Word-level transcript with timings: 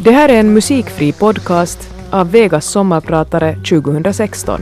Det 0.00 0.10
här 0.10 0.28
är 0.28 0.40
en 0.40 0.54
musikfri 0.54 1.12
podcast 1.12 1.90
av 2.10 2.30
Vegas 2.30 2.66
sommarpratare 2.66 3.54
2016. 3.54 4.60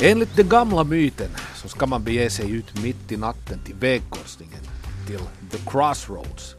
Enligt 0.00 0.36
den 0.36 0.48
gamla 0.48 0.84
myten 0.84 1.30
så 1.54 1.68
ska 1.68 1.86
man 1.86 2.04
bege 2.04 2.30
sig 2.30 2.50
ut 2.50 2.82
mitt 2.82 3.12
i 3.12 3.16
natten 3.16 3.58
till 3.64 3.74
vägkorsningen, 3.74 4.62
till 5.06 5.20
the 5.50 5.70
crossroads, 5.70 6.54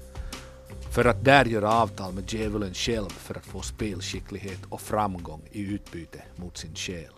för 0.96 1.06
att 1.06 1.26
där 1.26 1.46
göra 1.46 1.72
avtal 1.72 2.14
med 2.14 2.34
djävulen 2.34 2.74
själv 2.74 3.10
för 3.10 3.38
att 3.38 3.46
få 3.46 3.62
spelskicklighet 3.62 4.60
och 4.70 4.82
framgång 4.82 5.42
i 5.52 5.62
utbyte 5.62 6.22
mot 6.36 6.58
sin 6.58 6.76
själ. 6.76 7.14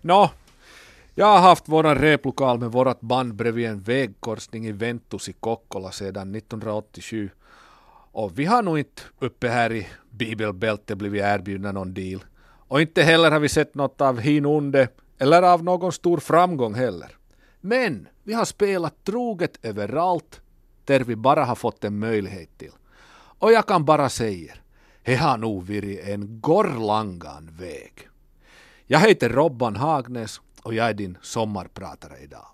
Nå, 0.00 0.30
jag 1.18 1.26
har 1.26 1.40
haft 1.40 1.68
våran 1.68 1.94
replokal 1.94 2.58
med 2.58 2.72
vårat 2.72 3.00
band 3.00 3.34
bredvid 3.34 3.66
en 3.66 3.80
vägkorsning 3.80 4.66
i 4.66 4.72
Ventus 4.72 5.28
i 5.28 5.32
Kokkola 5.32 5.90
sedan 5.90 6.34
1987 6.34 7.30
och 8.12 8.38
vi 8.38 8.44
har 8.44 8.62
nog 8.62 8.78
inte 8.78 9.02
uppe 9.18 9.48
här 9.48 9.72
i 9.72 9.86
bibelbältet 10.10 10.98
blivit 10.98 11.22
erbjudna 11.22 11.72
någon 11.72 11.94
deal. 11.94 12.24
Och 12.40 12.80
inte 12.80 13.02
heller 13.02 13.30
har 13.30 13.40
vi 13.40 13.48
sett 13.48 13.74
något 13.74 14.00
av 14.00 14.20
Hinunde 14.20 14.88
eller 15.18 15.42
av 15.42 15.64
någon 15.64 15.92
stor 15.92 16.18
framgång 16.18 16.74
heller. 16.74 17.16
Men 17.60 18.08
vi 18.22 18.32
har 18.32 18.44
spelat 18.44 19.04
troget 19.04 19.58
överallt 19.62 20.40
där 20.84 21.00
vi 21.00 21.16
bara 21.16 21.44
har 21.44 21.54
fått 21.54 21.84
en 21.84 21.98
möjlighet 21.98 22.58
till. 22.58 22.72
Och 23.38 23.52
jag 23.52 23.66
kan 23.66 23.84
bara 23.84 24.08
säga, 24.08 24.54
det 25.02 25.16
har 25.16 25.38
nog 25.38 25.62
varit 25.62 26.00
en 26.00 26.40
gorlangan 26.40 27.50
väg. 27.58 28.08
Jag 28.86 29.00
heter 29.00 29.28
Robban 29.28 29.76
Hagnäs 29.76 30.40
och 30.62 30.74
jag 30.74 30.88
är 30.88 30.94
din 30.94 31.18
sommarpratare 31.22 32.18
idag. 32.22 32.46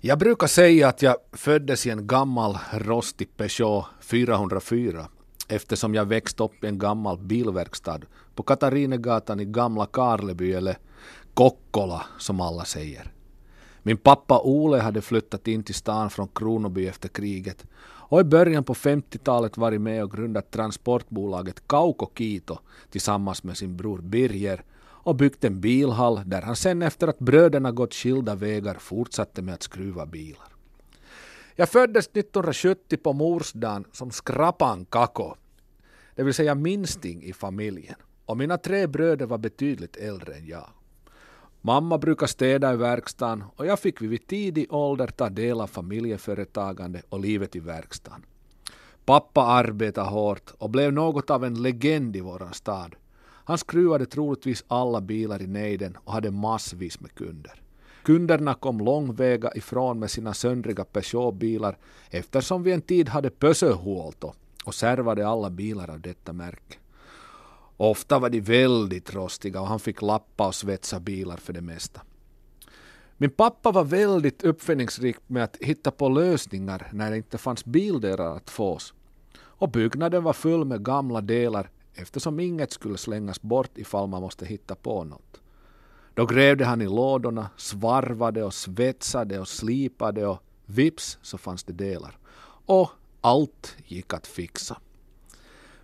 Jag 0.00 0.18
brukar 0.18 0.46
säga 0.46 0.88
att 0.88 1.02
jag 1.02 1.16
föddes 1.32 1.86
i 1.86 1.90
en 1.90 2.06
gammal 2.06 2.58
rostig 2.72 3.36
Peugeot 3.36 3.84
404 4.00 5.08
eftersom 5.48 5.94
jag 5.94 6.04
växte 6.04 6.42
upp 6.42 6.64
i 6.64 6.66
en 6.66 6.78
gammal 6.78 7.18
bilverkstad 7.18 8.00
på 8.34 8.42
Katarinegatan 8.42 9.40
i 9.40 9.44
Gamla 9.44 9.86
Karleby 9.86 10.52
eller 10.52 10.78
Kokkola 11.34 12.02
som 12.18 12.40
alla 12.40 12.64
säger. 12.64 13.12
Min 13.82 13.96
pappa 13.96 14.40
Ole 14.40 14.78
hade 14.78 15.00
flyttat 15.00 15.48
in 15.48 15.62
till 15.62 15.74
stan 15.74 16.10
från 16.10 16.28
Kronoby 16.28 16.86
efter 16.86 17.08
kriget 17.08 17.66
och 18.12 18.20
i 18.20 18.24
början 18.24 18.64
på 18.64 18.74
50-talet 18.74 19.56
varit 19.56 19.80
med 19.80 20.04
och 20.04 20.12
grundat 20.12 20.50
transportbolaget 20.50 21.68
Kauko 21.68 22.10
Kito 22.18 22.58
tillsammans 22.90 23.44
med 23.44 23.56
sin 23.56 23.76
bror 23.76 23.98
Birger 23.98 24.64
och 25.02 25.16
byggt 25.16 25.44
en 25.44 25.60
bilhall 25.60 26.20
där 26.26 26.42
han 26.42 26.56
sen 26.56 26.82
efter 26.82 27.08
att 27.08 27.18
bröderna 27.18 27.72
gått 27.72 27.94
skilda 27.94 28.34
vägar 28.34 28.74
fortsatte 28.74 29.42
med 29.42 29.54
att 29.54 29.62
skruva 29.62 30.06
bilar. 30.06 30.48
Jag 31.54 31.68
föddes 31.68 32.06
1970 32.06 32.96
på 32.96 33.12
morsdagen 33.12 33.84
som 33.92 34.10
skrapan 34.10 34.84
kako, 34.84 35.34
det 36.14 36.22
vill 36.22 36.34
säga 36.34 36.54
minsting 36.54 37.22
i 37.22 37.32
familjen. 37.32 37.96
Och 38.26 38.36
mina 38.36 38.58
tre 38.58 38.86
bröder 38.86 39.26
var 39.26 39.38
betydligt 39.38 39.96
äldre 39.96 40.34
än 40.34 40.46
jag. 40.46 40.68
Mamma 41.60 41.98
brukade 41.98 42.28
städa 42.28 42.72
i 42.72 42.76
verkstaden 42.76 43.44
och 43.56 43.66
jag 43.66 43.78
fick 43.78 44.00
vid 44.02 44.26
tidig 44.26 44.72
ålder 44.72 45.06
ta 45.06 45.28
del 45.28 45.60
av 45.60 45.66
familjeföretagande 45.66 47.02
och 47.08 47.20
livet 47.20 47.56
i 47.56 47.60
verkstaden. 47.60 48.24
Pappa 49.04 49.42
arbetade 49.42 50.08
hårt 50.08 50.52
och 50.58 50.70
blev 50.70 50.92
något 50.92 51.30
av 51.30 51.44
en 51.44 51.62
legend 51.62 52.16
i 52.16 52.20
våran 52.20 52.54
stad. 52.54 52.96
Han 53.44 53.58
skruvade 53.58 54.06
troligtvis 54.06 54.64
alla 54.68 55.00
bilar 55.00 55.42
i 55.42 55.46
nejden 55.46 55.96
och 56.04 56.12
hade 56.12 56.30
massvis 56.30 57.00
med 57.00 57.14
kunder. 57.14 57.62
Kunderna 58.02 58.54
kom 58.54 58.78
långväga 58.78 59.52
ifrån 59.54 59.98
med 59.98 60.10
sina 60.10 60.34
söndriga 60.34 60.84
Peugeot-bilar 60.84 61.78
eftersom 62.10 62.62
vi 62.62 62.72
en 62.72 62.82
tid 62.82 63.08
hade 63.08 63.30
Pösöhuolto 63.30 64.32
och 64.64 64.74
servade 64.74 65.28
alla 65.28 65.50
bilar 65.50 65.90
av 65.90 66.00
detta 66.00 66.32
märke. 66.32 66.76
Ofta 67.76 68.18
var 68.18 68.30
de 68.30 68.40
väldigt 68.40 69.14
rostiga 69.14 69.60
och 69.60 69.66
han 69.66 69.80
fick 69.80 70.02
lappa 70.02 70.46
och 70.46 70.54
svetsa 70.54 71.00
bilar 71.00 71.36
för 71.36 71.52
det 71.52 71.60
mesta. 71.60 72.00
Min 73.16 73.30
pappa 73.30 73.70
var 73.70 73.84
väldigt 73.84 74.44
uppfinningsrik 74.44 75.16
med 75.26 75.44
att 75.44 75.56
hitta 75.60 75.90
på 75.90 76.08
lösningar 76.08 76.90
när 76.92 77.10
det 77.10 77.16
inte 77.16 77.38
fanns 77.38 77.64
bildelar 77.64 78.36
att 78.36 78.50
fås. 78.50 78.94
Och 79.34 79.70
byggnaden 79.70 80.22
var 80.22 80.32
full 80.32 80.64
med 80.64 80.84
gamla 80.84 81.20
delar 81.20 81.70
eftersom 81.94 82.40
inget 82.40 82.72
skulle 82.72 82.98
slängas 82.98 83.42
bort 83.42 83.78
ifall 83.78 84.08
man 84.08 84.22
måste 84.22 84.46
hitta 84.46 84.74
på 84.74 85.04
något. 85.04 85.40
Då 86.14 86.26
grävde 86.26 86.64
han 86.64 86.82
i 86.82 86.86
lådorna, 86.86 87.50
svarvade 87.56 88.44
och 88.44 88.54
svetsade 88.54 89.38
och 89.38 89.48
slipade 89.48 90.26
och 90.26 90.42
vips 90.66 91.18
så 91.22 91.38
fanns 91.38 91.64
det 91.64 91.72
delar. 91.72 92.18
Och 92.66 92.90
allt 93.20 93.76
gick 93.86 94.14
att 94.14 94.26
fixa. 94.26 94.76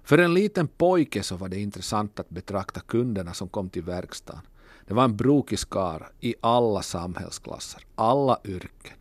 För 0.02 0.18
en 0.18 0.34
liten 0.34 0.68
pojke 0.68 1.22
så 1.22 1.36
var 1.36 1.48
det 1.48 1.60
intressant 1.60 2.20
att 2.20 2.30
betrakta 2.30 2.80
kunderna 2.80 3.34
som 3.34 3.48
kom 3.48 3.68
till 3.70 3.82
verkstaden. 3.82 4.42
Det 4.86 4.94
var 4.94 5.04
en 5.04 5.16
brokig 5.16 5.58
skara 5.58 6.06
i 6.20 6.34
alla 6.40 6.82
samhällsklasser, 6.82 7.82
alla 7.94 8.38
yrken. 8.44 8.96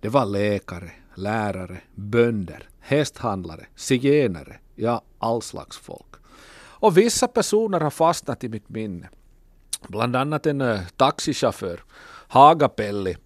Det 0.00 0.08
var 0.08 0.26
läkare, 0.26 0.92
lärare, 1.14 1.80
bönder, 1.94 2.68
hästhandlare, 2.80 3.66
zigenare, 3.76 4.60
ja 4.74 5.02
all 5.18 5.42
slags 5.42 5.78
folk. 5.78 6.14
Och 6.80 6.96
vissa 6.96 7.28
personer 7.28 7.80
har 7.80 7.90
fastnat 7.90 8.44
i 8.44 8.48
mitt 8.48 8.68
minne. 8.68 9.08
Bland 9.88 10.16
annat 10.16 10.46
en 10.46 10.60
uh, 10.60 10.80
taxichaufför, 10.96 11.80
Hagapelli, 12.28 13.16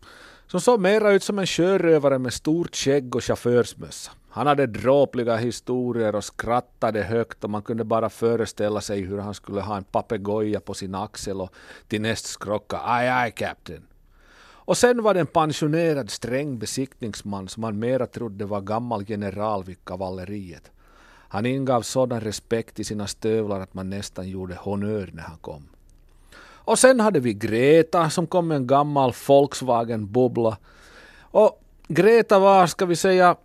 som 0.46 0.60
såg 0.60 0.80
mera 0.80 1.12
ut 1.12 1.22
som 1.22 1.38
en 1.38 1.46
sjörövare 1.46 2.18
med 2.18 2.32
stort 2.32 2.76
skägg 2.76 3.16
och 3.16 3.24
chaufförsmössa. 3.24 4.10
Han 4.30 4.46
hade 4.46 4.66
dråpliga 4.66 5.36
historier 5.36 6.14
och 6.14 6.24
skrattade 6.24 7.02
högt 7.02 7.44
och 7.44 7.50
man 7.50 7.62
kunde 7.62 7.84
bara 7.84 8.10
föreställa 8.10 8.80
sig 8.80 9.00
hur 9.00 9.18
han 9.18 9.34
skulle 9.34 9.60
ha 9.60 9.76
en 9.76 9.84
papegoja 9.84 10.60
på 10.60 10.74
sin 10.74 10.94
axel 10.94 11.40
och 11.40 11.54
till 11.88 12.00
näst 12.00 12.26
skrocka 12.26 12.80
”Aj, 12.84 13.08
aj, 13.08 13.32
kapten!”. 13.32 13.86
Och 14.66 14.76
sen 14.76 15.02
var 15.02 15.14
det 15.14 15.20
en 15.20 15.26
pensionerad 15.26 16.10
sträng 16.10 16.58
besiktningsman 16.58 17.48
som 17.48 17.60
man 17.60 17.78
mera 17.78 18.06
trodde 18.06 18.44
var 18.44 18.60
gammal 18.60 19.04
general 19.06 19.64
vid 19.64 19.84
kavalleriet. 19.84 20.70
Han 21.34 21.46
ingav 21.46 21.82
sådan 21.82 22.20
respekt 22.20 22.80
i 22.80 22.84
sina 22.84 23.06
stövlar 23.06 23.60
att 23.60 23.74
man 23.74 23.90
nästan 23.90 24.28
gjorde 24.28 24.54
honör 24.54 25.10
när 25.12 25.22
han 25.22 25.36
kom. 25.36 25.62
Och 26.40 26.78
sen 26.78 27.00
hade 27.00 27.20
vi 27.20 27.34
Greta 27.34 28.10
som 28.10 28.26
kom 28.26 28.48
med 28.48 28.56
en 28.56 28.66
gammal 28.66 29.12
Volkswagen 29.28 30.12
Bubbla. 30.12 30.56
Och 31.20 31.62
Greta 31.88 32.38
var, 32.38 32.66
ska 32.66 32.86
vi 32.86 32.96
säga, 32.96 33.36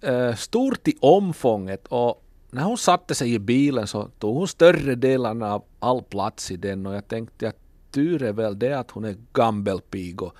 eh, 0.00 0.34
stort 0.34 0.88
i 0.88 0.96
omfånget 1.00 1.86
och 1.86 2.24
när 2.50 2.62
hon 2.62 2.78
satte 2.78 3.14
sig 3.14 3.34
i 3.34 3.38
bilen 3.38 3.86
så 3.86 4.08
tog 4.18 4.36
hon 4.36 4.48
större 4.48 4.94
delen 4.94 5.42
av 5.42 5.64
all 5.80 6.02
plats 6.02 6.50
i 6.50 6.56
den 6.56 6.86
och 6.86 6.94
jag 6.94 7.08
tänkte 7.08 7.48
att 7.48 7.58
tur 7.90 8.22
är 8.22 8.32
väl 8.32 8.58
det 8.58 8.78
att 8.78 8.90
hon 8.90 9.04
är 9.04 9.16
gammelpigo. 9.32 10.30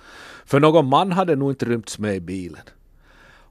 För 0.45 0.59
någon 0.59 0.85
man 0.85 1.11
hade 1.11 1.35
nog 1.35 1.51
inte 1.51 1.65
rymts 1.65 1.99
med 1.99 2.15
i 2.15 2.19
bilen. 2.19 2.63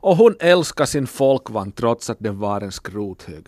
Och 0.04 0.16
hon 0.16 0.36
älskade 0.40 0.86
sin 0.86 1.06
folkvagn 1.06 1.72
trots 1.72 2.10
att 2.10 2.18
den 2.20 2.38
var 2.38 2.60
en 2.60 2.72
skrothög. 2.72 3.46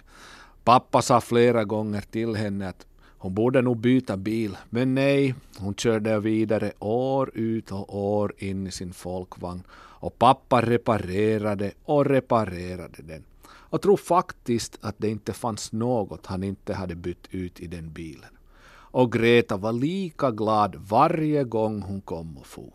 Pappa 0.65 1.03
sa 1.03 1.21
flera 1.21 1.65
gånger 1.65 2.01
till 2.01 2.35
henne 2.35 2.69
att 2.69 2.87
hon 3.19 3.35
borde 3.35 3.63
nog 3.63 3.77
byta 3.77 4.17
bil, 4.17 4.57
men 4.71 4.95
nej, 4.95 5.35
hon 5.59 5.75
körde 5.75 6.21
vidare 6.21 6.73
år 6.79 7.31
ut 7.35 7.73
och 7.73 7.97
år 7.97 8.35
in 8.39 8.67
i 8.67 8.71
sin 8.71 8.93
folkvagn 8.93 9.63
och 9.73 10.19
pappa 10.19 10.63
reparerade 10.63 11.73
och 11.85 12.07
reparerade 12.07 13.03
den 13.03 13.25
och 13.47 13.83
tror 13.83 13.97
faktiskt 13.97 14.79
att 14.81 14.95
det 14.99 15.09
inte 15.09 15.33
fanns 15.33 15.73
något 15.73 16.27
han 16.27 16.43
inte 16.43 16.75
hade 16.75 16.95
bytt 16.95 17.27
ut 17.31 17.61
i 17.61 17.67
den 17.67 17.93
bilen. 17.93 18.31
Och 18.69 19.13
Greta 19.13 19.57
var 19.57 19.73
lika 19.73 20.31
glad 20.31 20.77
varje 20.77 21.45
gång 21.45 21.83
hon 21.83 22.01
kom 22.01 22.39
och 22.39 22.47
for. 22.47 22.73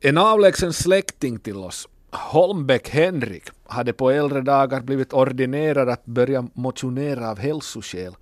En 0.00 0.18
avlägsen 0.18 0.72
släkting 0.72 1.38
till 1.38 1.56
oss, 1.56 1.88
Holmbäck 2.12 2.88
Henrik, 2.88 3.48
hade 3.64 3.92
på 3.92 4.10
äldre 4.10 4.40
dagar 4.40 4.80
blivit 4.80 5.12
ordinerad 5.12 5.88
att 5.88 6.06
börja 6.06 6.48
motionera 6.54 7.30
av 7.30 7.38
hälsoskäl 7.38 8.16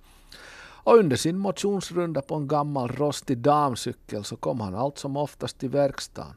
och 0.83 0.97
under 0.97 1.15
sin 1.15 1.37
motionsrunda 1.37 2.21
på 2.21 2.35
en 2.35 2.47
gammal 2.47 2.87
rostig 2.87 3.37
damcykel 3.37 4.23
så 4.23 4.35
kom 4.35 4.59
han 4.59 4.75
allt 4.75 4.97
som 4.97 5.17
oftast 5.17 5.57
till 5.57 5.69
verkstaden. 5.69 6.33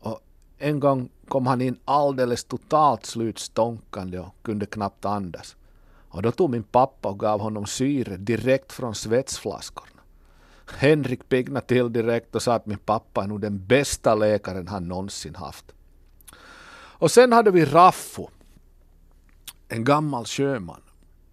Och 0.00 0.20
en 0.58 0.80
gång 0.80 1.08
kom 1.28 1.46
han 1.46 1.60
in 1.60 1.78
alldeles 1.84 2.44
totalt 2.44 3.06
slutstånkande 3.06 4.18
och 4.18 4.34
kunde 4.42 4.66
knappt 4.66 5.04
andas. 5.04 5.56
Och 6.08 6.22
då 6.22 6.32
tog 6.32 6.50
min 6.50 6.62
pappa 6.62 7.08
och 7.08 7.20
gav 7.20 7.40
honom 7.40 7.66
syre 7.66 8.16
direkt 8.16 8.72
från 8.72 8.94
svetsflaskorna. 8.94 10.00
Henrik 10.78 11.28
piggnade 11.28 11.66
till 11.66 11.92
direkt 11.92 12.34
och 12.34 12.42
sa 12.42 12.54
att 12.54 12.66
min 12.66 12.78
pappa 12.78 13.24
är 13.24 13.26
nog 13.26 13.40
den 13.40 13.66
bästa 13.66 14.14
läkaren 14.14 14.68
han 14.68 14.88
någonsin 14.88 15.34
haft. 15.34 15.72
Och 16.98 17.10
sen 17.10 17.32
hade 17.32 17.50
vi 17.50 17.64
Raffo, 17.64 18.28
en 19.68 19.84
gammal 19.84 20.24
sjöman 20.24 20.82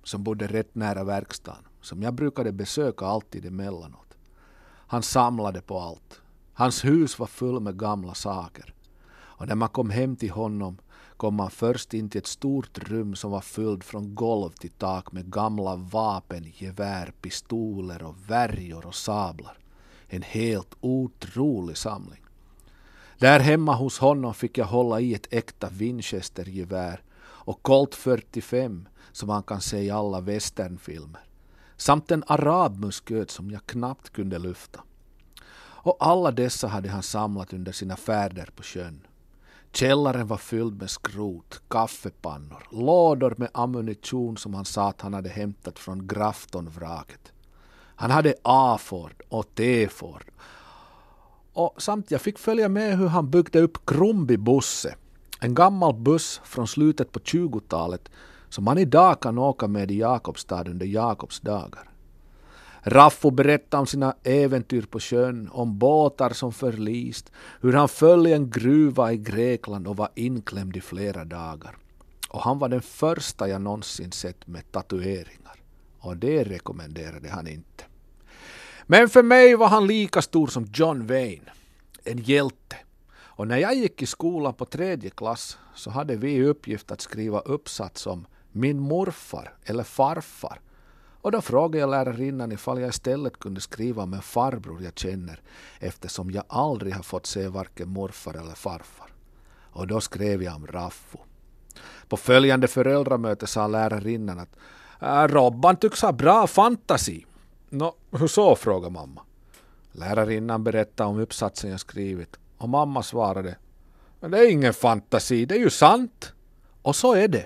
som 0.03 0.23
bodde 0.23 0.47
rätt 0.47 0.75
nära 0.75 1.03
verkstaden 1.03 1.63
som 1.81 2.01
jag 2.01 2.13
brukade 2.13 2.51
besöka 2.51 3.05
alltid 3.05 3.45
emellanåt. 3.45 4.17
Han 4.65 5.03
samlade 5.03 5.61
på 5.61 5.79
allt. 5.79 6.21
Hans 6.53 6.85
hus 6.85 7.19
var 7.19 7.27
full 7.27 7.59
med 7.59 7.79
gamla 7.79 8.13
saker. 8.13 8.73
Och 9.13 9.47
när 9.47 9.55
man 9.55 9.69
kom 9.69 9.89
hem 9.89 10.15
till 10.15 10.31
honom 10.31 10.77
kom 11.17 11.35
man 11.35 11.51
först 11.51 11.93
in 11.93 12.09
till 12.09 12.19
ett 12.19 12.27
stort 12.27 12.77
rum 12.77 13.15
som 13.15 13.31
var 13.31 13.41
fyllt 13.41 13.83
från 13.83 14.15
golv 14.15 14.51
till 14.51 14.71
tak 14.71 15.11
med 15.11 15.31
gamla 15.31 15.75
vapen, 15.75 16.51
gevär, 16.55 17.13
pistoler 17.21 18.03
och 18.03 18.15
värjor 18.29 18.85
och 18.85 18.95
sablar. 18.95 19.57
En 20.07 20.21
helt 20.21 20.75
otrolig 20.81 21.77
samling. 21.77 22.22
Där 23.23 23.39
hemma 23.39 23.75
hos 23.75 23.99
honom 23.99 24.33
fick 24.33 24.57
jag 24.57 24.65
hålla 24.65 24.99
i 24.99 25.13
ett 25.13 25.33
äkta 25.33 25.69
Winchestergevär 25.69 27.01
och 27.21 27.63
Colt 27.63 27.95
45 27.95 28.87
som 29.11 29.27
man 29.27 29.43
kan 29.43 29.61
se 29.61 29.81
i 29.81 29.89
alla 29.89 30.21
westernfilmer. 30.21 31.21
Samt 31.77 32.11
en 32.11 32.23
arabmusköt 32.27 33.31
som 33.31 33.51
jag 33.51 33.65
knappt 33.65 34.09
kunde 34.09 34.39
lyfta. 34.39 34.83
Och 35.55 35.97
alla 35.99 36.31
dessa 36.31 36.67
hade 36.67 36.89
han 36.89 37.03
samlat 37.03 37.53
under 37.53 37.71
sina 37.71 37.95
färder 37.95 38.49
på 38.55 38.63
sjön. 38.63 39.01
Källaren 39.71 40.27
var 40.27 40.37
fylld 40.37 40.79
med 40.79 40.89
skrot, 40.89 41.61
kaffepannor, 41.67 42.67
lådor 42.71 43.35
med 43.37 43.49
ammunition 43.53 44.37
som 44.37 44.53
han 44.53 44.65
sa 44.65 44.89
att 44.89 45.01
han 45.01 45.13
hade 45.13 45.29
hämtat 45.29 45.79
från 45.79 46.07
Graftonvraket. 46.07 47.33
Han 47.95 48.11
hade 48.11 48.35
A-Ford 48.43 49.23
och 49.29 49.55
T-Ford. 49.55 50.25
Och 51.53 51.81
samt 51.81 52.11
jag 52.11 52.21
fick 52.21 52.39
följa 52.39 52.69
med 52.69 52.97
hur 52.97 53.07
han 53.07 53.29
byggde 53.29 53.59
upp 53.59 53.85
Krumbi 53.85 54.37
busse, 54.37 54.95
en 55.39 55.55
gammal 55.55 55.93
buss 55.93 56.41
från 56.43 56.67
slutet 56.67 57.11
på 57.11 57.19
20-talet 57.19 58.09
som 58.49 58.63
man 58.63 58.77
idag 58.77 59.19
kan 59.19 59.37
åka 59.37 59.67
med 59.67 59.91
i 59.91 59.99
Jakobstad 59.99 60.69
under 60.69 60.85
Jakobs 60.85 61.39
dagar. 61.39 61.89
Raffo 62.81 63.31
berättade 63.31 63.81
om 63.81 63.87
sina 63.87 64.15
äventyr 64.23 64.81
på 64.81 64.99
sjön, 64.99 65.49
om 65.51 65.79
båtar 65.79 66.29
som 66.29 66.53
förlist, 66.53 67.31
hur 67.61 67.73
han 67.73 67.89
föll 67.89 68.27
i 68.27 68.33
en 68.33 68.49
gruva 68.49 69.13
i 69.13 69.17
Grekland 69.17 69.87
och 69.87 69.97
var 69.97 70.09
inklämd 70.15 70.77
i 70.77 70.81
flera 70.81 71.25
dagar. 71.25 71.77
Och 72.29 72.41
han 72.41 72.59
var 72.59 72.69
den 72.69 72.81
första 72.81 73.47
jag 73.47 73.61
någonsin 73.61 74.11
sett 74.11 74.47
med 74.47 74.71
tatueringar. 74.71 75.55
Och 75.99 76.17
det 76.17 76.43
rekommenderade 76.43 77.29
han 77.29 77.47
inte. 77.47 77.83
Men 78.87 79.09
för 79.09 79.23
mig 79.23 79.55
var 79.55 79.67
han 79.67 79.87
lika 79.87 80.21
stor 80.21 80.47
som 80.47 80.67
John 80.73 81.07
Wayne. 81.07 81.51
En 82.03 82.17
hjälte. 82.17 82.77
Och 83.15 83.47
när 83.47 83.57
jag 83.57 83.75
gick 83.75 84.01
i 84.01 84.05
skolan 84.05 84.53
på 84.53 84.65
tredje 84.65 85.09
klass 85.09 85.57
så 85.75 85.89
hade 85.89 86.15
vi 86.15 86.31
i 86.31 86.43
uppgift 86.43 86.91
att 86.91 87.01
skriva 87.01 87.39
uppsats 87.39 88.07
om 88.07 88.27
min 88.51 88.79
morfar 88.79 89.53
eller 89.65 89.83
farfar 89.83 90.59
och 91.23 91.31
då 91.31 91.41
frågade 91.41 91.77
jag 91.77 91.89
lärarinnan 91.89 92.51
ifall 92.51 92.81
jag 92.81 92.89
istället 92.89 93.39
kunde 93.39 93.61
skriva 93.61 94.03
om 94.03 94.13
en 94.13 94.21
farbror 94.21 94.83
jag 94.83 94.99
känner 94.99 95.41
eftersom 95.79 96.31
jag 96.31 96.43
aldrig 96.47 96.93
har 96.93 97.03
fått 97.03 97.25
se 97.25 97.47
varken 97.47 97.89
morfar 97.89 98.33
eller 98.33 98.55
farfar. 98.55 99.07
Och 99.71 99.87
då 99.87 100.01
skrev 100.01 100.43
jag 100.43 100.55
om 100.55 100.67
Raffo. 100.67 101.19
På 102.07 102.17
följande 102.17 102.67
föräldramöte 102.67 103.47
sa 103.47 103.67
lärarinnan 103.67 104.39
att 104.39 104.55
äh, 105.01 105.27
Robban 105.27 105.75
tycks 105.75 106.01
ha 106.01 106.11
bra 106.11 106.47
fantasi. 106.47 107.25
Nå, 107.73 107.95
hur 108.11 108.27
så? 108.27 108.55
frågade 108.55 108.93
mamma. 108.93 109.21
Lärarinnan 109.91 110.63
berättade 110.63 111.09
om 111.09 111.19
uppsatsen 111.19 111.71
jag 111.71 111.79
skrivit 111.79 112.39
och 112.57 112.69
mamma 112.69 113.03
svarade 113.03 113.57
det 114.19 114.39
är 114.39 114.51
ingen 114.51 114.73
fantasi, 114.73 115.45
det 115.45 115.55
är 115.55 115.59
ju 115.59 115.69
sant. 115.69 116.33
Och 116.81 116.95
så 116.95 117.13
är 117.13 117.27
det. 117.27 117.45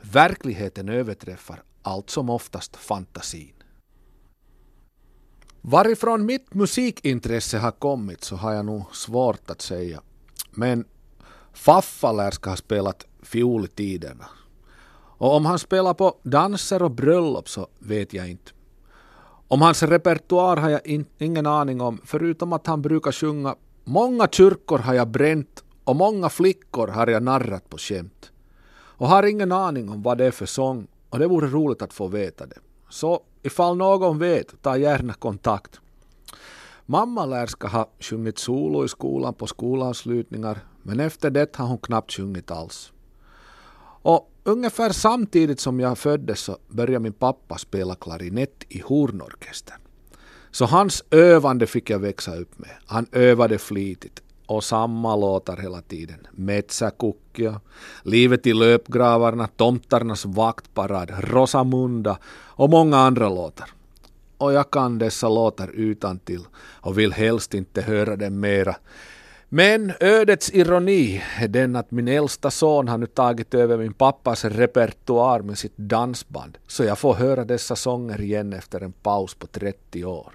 Verkligheten 0.00 0.88
överträffar 0.88 1.62
allt 1.82 2.10
som 2.10 2.30
oftast 2.30 2.76
fantasin. 2.76 3.54
Varifrån 5.60 6.26
mitt 6.26 6.54
musikintresse 6.54 7.58
har 7.58 7.70
kommit 7.72 8.24
så 8.24 8.36
har 8.36 8.52
jag 8.52 8.64
nog 8.64 8.96
svårt 8.96 9.50
att 9.50 9.60
säga. 9.60 10.02
Men 10.50 10.84
Faffa 11.52 12.12
lär 12.12 12.30
ska 12.30 12.50
ha 12.50 12.56
spelat 12.56 13.06
fiol 13.22 13.64
i 13.64 13.68
tiderna. 13.68 14.26
Och 15.18 15.34
om 15.34 15.46
han 15.46 15.58
spelar 15.58 15.94
på 15.94 16.18
danser 16.22 16.82
och 16.82 16.90
bröllop 16.90 17.48
så 17.48 17.68
vet 17.78 18.12
jag 18.12 18.28
inte. 18.28 18.55
Om 19.48 19.62
hans 19.62 19.82
repertoar 19.82 20.56
har 20.56 20.70
jag 20.70 20.86
in, 20.86 21.06
ingen 21.18 21.46
aning 21.46 21.80
om, 21.80 22.00
förutom 22.04 22.52
att 22.52 22.66
han 22.66 22.82
brukar 22.82 23.12
sjunga 23.12 23.54
Många 23.88 24.28
kyrkor 24.32 24.78
har 24.78 24.94
jag 24.94 25.08
bränt 25.08 25.64
och 25.84 25.96
många 25.96 26.28
flickor 26.28 26.88
har 26.88 27.06
jag 27.06 27.22
narrat 27.22 27.70
på 27.70 27.78
skämt. 27.78 28.32
Och 28.98 29.08
har 29.08 29.22
ingen 29.22 29.52
aning 29.52 29.90
om 29.90 30.02
vad 30.02 30.18
det 30.18 30.24
är 30.24 30.30
för 30.30 30.46
sång 30.46 30.86
och 31.10 31.18
det 31.18 31.26
vore 31.26 31.46
roligt 31.46 31.82
att 31.82 31.92
få 31.92 32.06
veta 32.06 32.46
det. 32.46 32.58
Så 32.88 33.20
ifall 33.42 33.76
någon 33.76 34.18
vet, 34.18 34.62
ta 34.62 34.76
gärna 34.76 35.12
kontakt. 35.12 35.80
Mamma 36.86 37.26
lär 37.26 37.46
ska 37.46 37.68
ha 37.68 37.90
sjungit 38.00 38.38
solo 38.38 38.84
i 38.84 38.88
skolan 38.88 39.34
på 39.34 39.46
skolavslutningar, 39.46 40.58
men 40.82 41.00
efter 41.00 41.30
det 41.30 41.56
har 41.56 41.66
hon 41.66 41.78
knappt 41.78 42.12
sjungit 42.12 42.50
alls. 42.50 42.92
Och 44.02 44.30
ungefär 44.46 44.90
samtidigt 44.90 45.60
som 45.60 45.80
jag 45.80 45.98
föddes 45.98 46.40
så 46.40 46.58
började 46.68 47.02
min 47.02 47.12
pappa 47.12 47.58
spela 47.58 47.94
klarinett 47.94 48.64
i 48.68 48.80
hornorkestern. 48.80 49.80
Så 50.50 50.64
hans 50.64 51.04
övande 51.10 51.66
fick 51.66 51.90
jag 51.90 51.98
växa 51.98 52.36
upp 52.36 52.58
med. 52.58 52.70
Han 52.86 53.06
övade 53.12 53.58
flitigt 53.58 54.22
och 54.46 54.64
samma 54.64 55.16
låtar 55.16 55.56
hela 55.56 55.80
tiden. 55.80 56.26
Metsäkukkia, 56.30 57.60
Livet 58.02 58.46
i 58.46 58.52
löpgravarna, 58.52 59.46
Tomtarnas 59.46 60.24
vaktparad, 60.24 61.10
Rosamunda 61.18 62.18
och 62.34 62.70
många 62.70 62.96
andra 62.98 63.28
låtar. 63.28 63.70
Och 64.38 64.52
jag 64.52 64.70
kan 64.70 64.98
dessa 64.98 65.28
låtar 65.28 65.68
utan 65.68 66.18
till 66.18 66.44
och 66.58 66.98
vill 66.98 67.12
helst 67.12 67.54
inte 67.54 67.82
höra 67.82 68.16
dem 68.16 68.40
mera. 68.40 68.76
Men 69.48 69.92
ödets 70.00 70.50
ironi 70.54 71.22
är 71.38 71.48
den 71.48 71.76
att 71.76 71.90
min 71.90 72.08
äldsta 72.08 72.50
son 72.50 72.88
har 72.88 72.98
nu 72.98 73.06
tagit 73.06 73.54
över 73.54 73.78
min 73.78 73.92
pappas 73.92 74.44
repertoar 74.44 75.40
med 75.40 75.58
sitt 75.58 75.76
dansband, 75.76 76.58
så 76.66 76.84
jag 76.84 76.98
får 76.98 77.14
höra 77.14 77.44
dessa 77.44 77.76
sånger 77.76 78.20
igen 78.20 78.52
efter 78.52 78.80
en 78.80 78.92
paus 78.92 79.34
på 79.34 79.46
30 79.46 80.04
år. 80.04 80.32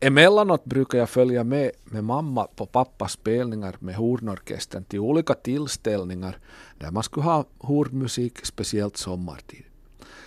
Emellanåt 0.00 0.64
brukar 0.64 0.98
jag 0.98 1.08
följa 1.08 1.44
med 1.44 1.70
med 1.84 2.04
mamma 2.04 2.46
på 2.56 2.66
pappas 2.66 3.12
spelningar 3.12 3.76
med 3.78 3.94
hornorkestern 3.94 4.84
till 4.84 4.98
olika 4.98 5.34
tillställningar 5.34 6.38
där 6.78 6.90
man 6.90 7.02
skulle 7.02 7.24
ha 7.24 7.44
hornmusik 7.58 8.46
speciellt 8.46 8.96
sommartid. 8.96 9.64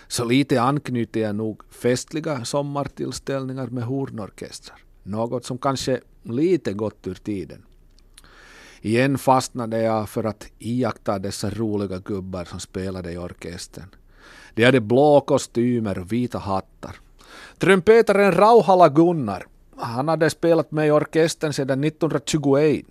Så 0.08 0.24
lite 0.24 0.62
anknyter 0.62 1.20
jag 1.20 1.34
nog 1.34 1.62
festliga 1.70 2.44
sommartillställningar 2.44 3.66
med 3.66 3.84
hornorkestrar. 3.84 4.78
Något 5.02 5.44
som 5.44 5.58
kanske 5.58 6.00
lite 6.22 6.72
gått 6.72 7.06
ur 7.06 7.14
tiden. 7.14 7.62
Igen 8.80 9.18
fastnade 9.18 9.82
jag 9.82 10.08
för 10.08 10.24
att 10.24 10.46
iaktta 10.58 11.18
dessa 11.18 11.50
roliga 11.50 11.98
gubbar 11.98 12.44
som 12.44 12.60
spelade 12.60 13.12
i 13.12 13.16
orkestern. 13.16 13.94
De 14.54 14.64
hade 14.64 14.80
blå 14.80 15.20
kostymer 15.20 15.98
och 15.98 16.12
vita 16.12 16.38
hattar. 16.38 16.96
Trumpetaren 17.58 18.32
Rauhala 18.32 18.88
Gunnar 18.88 19.46
han 19.76 20.08
hade 20.08 20.30
spelat 20.30 20.70
med 20.70 20.88
i 20.88 20.90
orkestern 20.90 21.52
sedan 21.52 21.84
1921. 21.84 22.86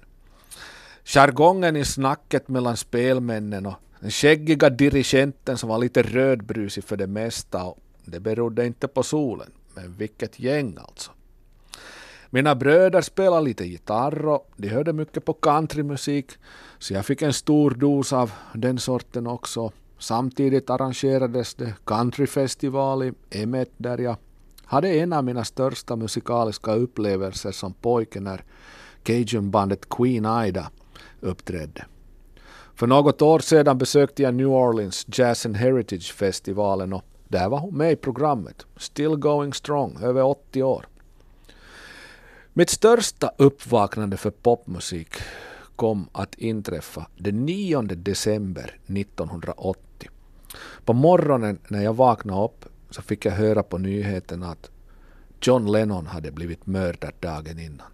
Jargongen 1.04 1.76
i 1.76 1.86
snacket 1.86 2.48
mellan 2.48 2.78
spelmännen 2.78 3.66
och 3.66 3.76
den 4.00 4.12
skäggiga 4.12 4.70
dirigenten 4.70 5.58
som 5.58 5.70
var 5.70 5.78
lite 5.78 6.02
rödbrusig 6.02 6.84
för 6.84 6.98
det 6.98 7.08
mesta 7.08 7.64
och 7.64 7.80
det 8.06 8.20
berodde 8.20 8.66
inte 8.66 8.88
på 8.88 9.04
solen, 9.04 9.52
men 9.76 9.94
vilket 9.94 10.40
gäng 10.40 10.78
alltså. 10.78 11.12
Mina 12.34 12.56
bröder 12.56 13.02
spelade 13.02 13.44
lite 13.44 13.66
gitarr 13.66 14.26
och 14.26 14.52
de 14.58 14.68
hörde 14.68 14.94
mycket 14.94 15.26
på 15.26 15.34
countrymusik 15.34 16.32
så 16.80 16.94
jag 16.94 17.06
fick 17.06 17.22
en 17.22 17.34
stor 17.34 17.72
dos 17.72 18.14
av 18.14 18.32
den 18.54 18.80
sorten 18.80 19.28
också. 19.28 19.72
Samtidigt 20.00 20.70
arrangerades 20.70 21.56
det 21.56 21.74
countryfestival 21.86 23.04
i 23.04 23.14
Emmet 23.30 23.72
där 23.78 23.98
jag 23.98 24.16
hade 24.66 24.90
en 24.90 25.14
av 25.14 25.24
mina 25.24 25.44
största 25.44 25.96
musikaliska 25.96 26.74
upplevelser 26.74 27.52
som 27.52 27.74
pojke 27.74 28.20
när 28.20 28.44
Cajun-bandet 29.04 29.90
Queen 29.90 30.46
Ida 30.46 30.70
uppträdde. 31.20 31.86
För 32.76 32.88
något 32.88 33.22
år 33.22 33.40
sedan 33.40 33.78
besökte 33.78 34.24
jag 34.24 34.34
New 34.34 34.48
Orleans 34.48 35.06
Jazz 35.08 35.46
and 35.46 35.58
Heritage-festivalen 35.58 36.94
och 36.94 37.06
där 37.28 37.50
var 37.50 37.60
hon 37.60 37.78
med 37.78 37.92
i 37.92 37.96
programmet. 37.96 38.66
Still 38.78 39.16
going 39.16 39.54
strong, 39.54 39.98
över 40.04 40.24
80 40.24 40.64
år. 40.64 40.86
Mitt 42.54 42.70
största 42.70 43.32
uppvaknande 43.38 44.18
för 44.18 44.30
popmusik 44.30 45.10
kom 45.76 46.10
att 46.12 46.36
inträffa 46.36 47.08
den 47.18 47.46
9 47.46 47.82
december 47.82 48.80
1980. 48.88 50.10
På 50.86 50.94
morgonen 50.94 51.60
när 51.68 51.84
jag 51.84 51.94
vaknade 51.94 52.44
upp 52.44 52.66
så 52.90 53.02
fick 53.02 53.26
jag 53.26 53.32
höra 53.32 53.64
på 53.64 53.78
nyheterna 53.78 54.52
att 54.52 54.72
John 55.42 55.72
Lennon 55.72 56.08
hade 56.08 56.32
blivit 56.32 56.66
mördad 56.66 57.14
dagen 57.20 57.60
innan. 57.60 57.92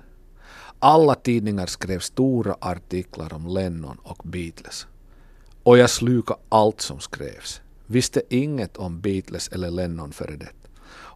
Alla 0.80 1.16
tidningar 1.16 1.66
skrev 1.66 2.00
stora 2.00 2.56
artiklar 2.60 3.34
om 3.34 3.48
Lennon 3.48 3.98
och 4.04 4.22
Beatles. 4.24 4.88
Och 5.64 5.78
jag 5.78 5.90
slukade 5.90 6.40
allt 6.50 6.82
som 6.82 7.00
skrevs. 7.00 7.62
Visste 7.86 8.22
inget 8.30 8.78
om 8.78 9.02
Beatles 9.02 9.48
eller 9.48 9.72
Lennon 9.72 10.12
före 10.12 10.36
det. 10.36 10.50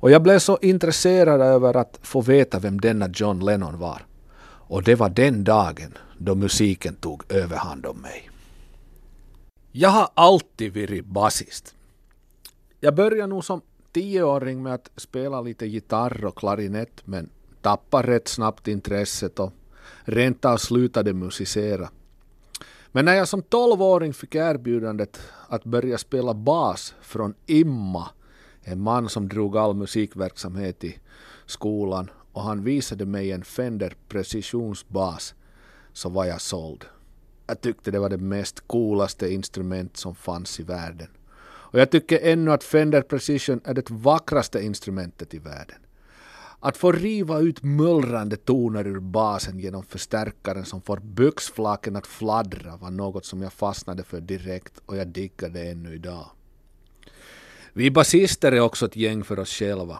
Och 0.02 0.12
jag 0.12 0.22
blev 0.22 0.40
så 0.40 0.58
intresserad 0.62 1.42
över 1.42 1.78
att 1.78 2.00
få 2.02 2.22
veta 2.22 2.60
vem 2.60 2.82
denna 2.82 3.10
John 3.14 3.40
Lennon 3.40 3.80
var. 3.80 4.06
Och 4.44 4.84
det 4.84 4.96
var 4.96 5.10
den 5.10 5.44
dagen 5.44 5.98
då 6.18 6.36
musiken 6.36 6.96
tog 6.96 7.24
överhand 7.30 7.86
om 7.86 7.98
mig. 8.02 8.30
Jag 9.72 9.90
har 9.90 10.10
alltid 10.14 10.74
varit 10.74 11.06
basist. 11.06 11.76
Jag 12.80 12.96
började 12.96 13.28
nog 13.28 13.44
som 13.44 13.62
tioåring 13.92 14.64
med 14.64 14.74
att 14.74 14.92
spela 14.96 15.42
lite 15.42 15.66
gitarr 15.66 16.26
och 16.26 16.38
klarinett 16.38 17.08
men 17.08 17.30
tappade 17.62 18.08
rätt 18.08 18.28
snabbt 18.28 18.68
intresset 18.68 19.40
och 19.40 19.54
rent 20.04 20.46
av 20.46 20.58
slutade 20.58 21.14
musicera. 21.14 21.90
Men 22.92 23.06
när 23.06 23.14
jag 23.14 23.28
som 23.28 23.42
tolvåring 23.42 24.14
fick 24.14 24.36
erbjudandet 24.36 25.20
att 25.48 25.64
börja 25.64 25.98
spela 25.98 26.34
bas 26.34 26.96
från 27.02 27.34
Imma, 27.46 28.10
en 28.64 28.82
man 28.82 29.10
som 29.10 29.30
drog 29.30 29.58
all 29.58 29.76
musikverksamhet 29.76 30.84
i 30.84 31.00
skolan 31.46 32.10
och 32.32 32.44
han 32.44 32.64
visade 32.64 33.06
mig 33.06 33.32
en 33.32 33.44
Fender 33.44 33.96
precisionsbas 34.08 35.36
så 35.94 36.10
var 36.10 36.26
jag 36.26 36.42
såld. 36.42 36.86
Jag 37.48 37.62
tyckte 37.62 37.92
det 37.92 38.00
var 38.00 38.10
det 38.10 38.18
mest 38.18 38.68
coolaste 38.68 39.34
instrument 39.34 39.98
som 39.98 40.16
fanns 40.16 40.60
i 40.60 40.64
världen. 40.64 41.08
Och 41.44 41.80
jag 41.80 41.92
tycker 41.92 42.20
ännu 42.20 42.52
att 42.52 42.64
Fender 42.64 43.02
Precision 43.02 43.62
är 43.64 43.74
det 43.74 43.90
vackraste 43.90 44.64
instrumentet 44.64 45.34
i 45.34 45.40
världen. 45.40 45.78
Att 46.60 46.78
få 46.78 46.92
riva 46.92 47.40
ut 47.40 47.64
mullrande 47.64 48.38
toner 48.38 48.88
ur 48.88 49.00
basen 49.00 49.60
genom 49.60 49.84
förstärkaren 49.84 50.66
som 50.66 50.82
får 50.82 50.98
byxflaken 50.98 51.96
att 51.96 52.08
fladdra 52.08 52.78
var 52.78 52.92
något 52.92 53.26
som 53.26 53.42
jag 53.42 53.54
fastnade 53.54 54.04
för 54.04 54.22
direkt 54.22 54.82
och 54.86 54.98
jag 54.98 55.08
diggar 55.08 55.50
det 55.50 55.62
ännu 55.62 55.96
idag. 55.96 56.30
Vi 57.74 57.92
basister 57.92 58.52
är 58.52 58.60
också 58.60 58.86
ett 58.86 58.96
gäng 58.96 59.24
för 59.24 59.40
oss 59.40 59.50
själva. 59.50 60.00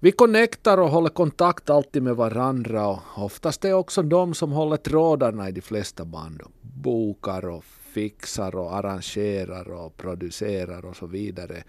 Vi 0.00 0.12
connectar 0.12 0.78
och 0.78 0.90
håller 0.90 1.08
kontakt 1.08 1.70
alltid 1.70 2.02
med 2.02 2.16
varandra 2.16 2.86
och 2.86 3.00
oftast 3.16 3.64
är 3.64 3.72
också 3.72 4.02
de 4.02 4.34
som 4.34 4.52
håller 4.52 4.76
trådarna 4.76 5.48
i 5.48 5.52
de 5.52 5.60
flesta 5.60 6.04
band. 6.04 6.42
Bokar 6.60 7.46
och 7.46 7.64
fixar 7.64 8.56
och 8.56 8.76
arrangerar 8.76 9.70
och 9.70 9.96
producerar 9.96 10.84
och 10.84 10.96
så 10.96 11.06
vidare. 11.06 11.64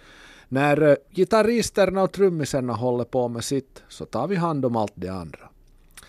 När 0.50 0.82
eh, 0.82 0.96
gitarristerna 1.12 2.04
och 2.04 2.12
trummisarna 2.12 2.74
håller 2.74 3.04
på 3.04 3.28
med 3.28 3.44
sitt 3.44 3.84
så 3.90 4.06
tar 4.06 4.28
vi 4.28 4.36
hand 4.36 4.66
om 4.66 4.76
allt 4.76 4.94
det 4.96 5.10
andra. 5.10 5.50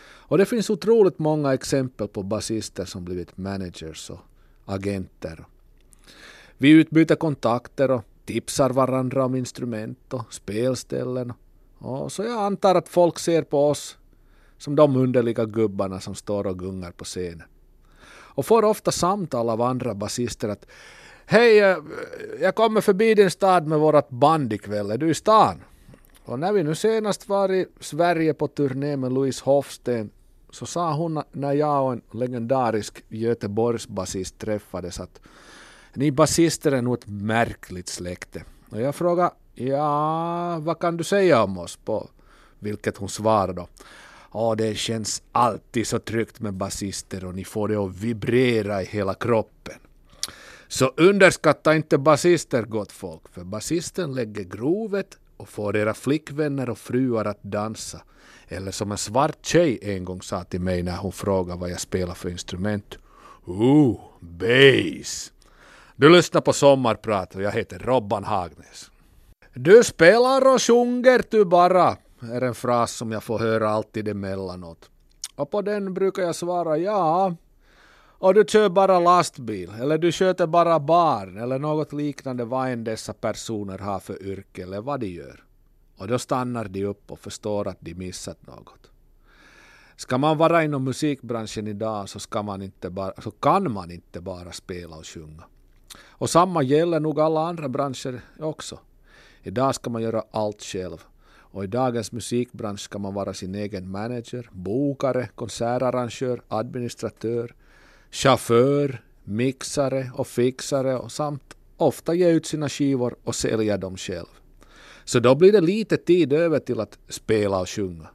Och 0.02 0.38
det 0.38 0.46
finns 0.46 0.70
otroligt 0.70 1.18
många 1.18 1.54
exempel 1.54 2.08
på 2.08 2.22
basister 2.22 2.84
som 2.84 3.04
blivit 3.04 3.36
managers 3.36 4.10
och 4.10 4.20
agenter. 4.64 5.44
Vi 6.58 6.70
utbyter 6.70 7.16
kontakter 7.16 7.90
och 7.90 8.04
tipsar 8.24 8.70
varandra 8.70 9.24
om 9.24 9.34
instrument 9.34 10.12
och 10.14 10.34
spelställen. 10.34 11.32
Och 11.78 12.12
så 12.12 12.22
jag 12.22 12.42
antar 12.42 12.74
att 12.74 12.88
folk 12.88 13.18
ser 13.18 13.42
på 13.42 13.68
oss 13.68 13.98
som 14.58 14.76
de 14.76 14.96
underliga 14.96 15.44
gubbarna 15.44 16.00
som 16.00 16.14
står 16.14 16.46
och 16.46 16.58
gungar 16.58 16.90
på 16.90 17.04
scenen. 17.04 17.48
Och 18.06 18.46
får 18.46 18.64
ofta 18.64 18.92
samtal 18.92 19.50
av 19.50 19.62
andra 19.62 19.94
basister 19.94 20.48
att 20.48 20.66
Hej, 21.26 21.58
eh, 21.58 21.76
jag 22.40 22.54
kommer 22.54 22.80
förbi 22.80 23.14
din 23.14 23.30
stad 23.30 23.66
med 23.66 23.78
vårt 23.78 24.10
band 24.10 24.52
ikväll. 24.52 24.90
Är 24.90 24.98
du 24.98 25.10
i 25.10 25.14
stan? 25.14 25.60
Och 26.24 26.38
när 26.38 26.52
vi 26.52 26.62
nu 26.62 26.74
senast 26.74 27.28
var 27.28 27.52
i 27.52 27.66
Sverige 27.80 28.34
på 28.34 28.48
turné 28.48 28.96
med 28.96 29.12
Louise 29.12 29.42
Hofsten 29.44 30.10
så 30.50 30.66
sa 30.66 30.92
hon 30.92 31.22
när 31.32 31.52
jag 31.52 31.84
och 31.84 31.92
en 31.92 32.02
legendarisk 32.12 33.04
Göteborgsbasist 33.08 34.38
träffades 34.38 35.00
att 35.00 35.20
ni 35.96 36.10
basister 36.10 36.72
är 36.72 36.82
nog 36.82 36.94
ett 36.94 37.06
märkligt 37.06 37.88
släkte. 37.88 38.42
Och 38.70 38.80
jag 38.80 38.94
frågade 38.94 39.30
ja, 39.54 40.58
vad 40.58 40.78
kan 40.78 40.96
du 40.96 41.04
säga 41.04 41.42
om 41.42 41.58
oss? 41.58 41.76
På 41.76 42.08
vilket 42.58 42.96
hon 42.96 43.08
svarade 43.08 43.52
då. 43.52 43.68
Ja, 44.32 44.54
det 44.54 44.74
känns 44.74 45.22
alltid 45.32 45.86
så 45.86 45.98
tryggt 45.98 46.40
med 46.40 46.54
basister 46.54 47.24
och 47.24 47.34
ni 47.34 47.44
får 47.44 47.68
det 47.68 47.76
att 47.76 47.96
vibrera 47.96 48.82
i 48.82 48.84
hela 48.84 49.14
kroppen. 49.14 49.74
Så 50.68 50.92
underskatta 50.96 51.76
inte 51.76 51.98
basister 51.98 52.62
gott 52.62 52.92
folk, 52.92 53.28
för 53.32 53.44
basisten 53.44 54.14
lägger 54.14 54.44
grovet 54.44 55.18
och 55.36 55.48
får 55.48 55.76
era 55.76 55.94
flickvänner 55.94 56.70
och 56.70 56.78
fruar 56.78 57.24
att 57.24 57.42
dansa. 57.42 58.02
Eller 58.48 58.70
som 58.70 58.92
en 58.92 58.98
svart 58.98 59.46
tjej 59.46 59.78
en 59.82 60.04
gång 60.04 60.22
sa 60.22 60.44
till 60.44 60.60
mig 60.60 60.82
när 60.82 60.96
hon 60.96 61.12
frågade 61.12 61.60
vad 61.60 61.70
jag 61.70 61.80
spelar 61.80 62.14
för 62.14 62.28
instrument. 62.28 62.98
Ooh, 63.44 64.00
bass! 64.20 65.32
Du 65.96 66.08
lyssnar 66.08 66.40
på 66.40 66.52
Sommarprat 66.52 67.34
och 67.34 67.42
jag 67.42 67.52
heter 67.52 67.78
Robban 67.78 68.24
Hagnäs. 68.24 68.90
Du 69.52 69.84
spelar 69.84 70.54
och 70.54 70.62
sjunger 70.62 71.22
du 71.30 71.44
bara, 71.44 71.96
är 72.32 72.40
en 72.40 72.54
fras 72.54 72.92
som 72.92 73.12
jag 73.12 73.22
får 73.22 73.38
höra 73.38 73.68
alltid 73.68 74.08
emellanåt. 74.08 74.90
Och 75.34 75.50
på 75.50 75.62
den 75.62 75.94
brukar 75.94 76.22
jag 76.22 76.34
svara 76.34 76.78
ja, 76.78 77.36
och 78.18 78.34
du 78.34 78.44
kör 78.48 78.68
bara 78.68 78.98
lastbil, 79.00 79.70
eller 79.80 79.98
du 79.98 80.12
sköter 80.12 80.46
bara 80.46 80.80
barn, 80.80 81.36
eller 81.36 81.58
något 81.58 81.92
liknande 81.92 82.44
vad 82.44 82.68
än 82.68 82.84
dessa 82.84 83.12
personer 83.12 83.78
har 83.78 84.00
för 84.00 84.22
yrke 84.22 84.62
eller 84.62 84.80
vad 84.80 85.00
de 85.00 85.06
gör. 85.06 85.44
Och 85.96 86.08
då 86.08 86.18
stannar 86.18 86.64
de 86.64 86.84
upp 86.84 87.10
och 87.10 87.18
förstår 87.18 87.68
att 87.68 87.78
de 87.80 87.94
missat 87.94 88.46
något. 88.46 88.90
Ska 89.96 90.18
man 90.18 90.38
vara 90.38 90.64
inom 90.64 90.84
musikbranschen 90.84 91.68
idag 91.68 92.08
så, 92.08 92.20
ska 92.20 92.42
man 92.42 92.62
inte 92.62 92.90
bara, 92.90 93.12
så 93.22 93.30
kan 93.30 93.72
man 93.72 93.90
inte 93.90 94.20
bara 94.20 94.52
spela 94.52 94.96
och 94.96 95.06
sjunga. 95.06 95.44
Och 96.00 96.30
samma 96.30 96.62
gäller 96.62 97.00
nog 97.00 97.20
alla 97.20 97.40
andra 97.40 97.68
branscher 97.68 98.20
också. 98.38 98.78
Idag 99.42 99.74
ska 99.74 99.90
man 99.90 100.02
göra 100.02 100.24
allt 100.30 100.62
själv. 100.62 101.02
Och 101.54 101.64
i 101.64 101.66
dagens 101.66 102.12
musikbransch 102.12 102.80
ska 102.80 102.98
man 102.98 103.14
vara 103.14 103.34
sin 103.34 103.54
egen 103.54 103.90
manager, 103.90 104.50
bokare, 104.52 105.28
konsertarrangör, 105.34 106.42
administratör, 106.48 107.54
chaufför, 108.10 109.02
mixare 109.24 110.10
och 110.14 110.26
fixare 110.26 110.98
och 110.98 111.12
samt 111.12 111.56
ofta 111.76 112.14
ge 112.14 112.30
ut 112.30 112.46
sina 112.46 112.68
skivor 112.68 113.16
och 113.24 113.34
sälja 113.34 113.76
dem 113.76 113.96
själv. 113.96 114.26
Så 115.04 115.20
då 115.20 115.34
blir 115.34 115.52
det 115.52 115.60
lite 115.60 115.96
tid 115.96 116.32
över 116.32 116.58
till 116.58 116.80
att 116.80 116.98
spela 117.08 117.60
och 117.60 117.68
sjunga. 117.68 118.08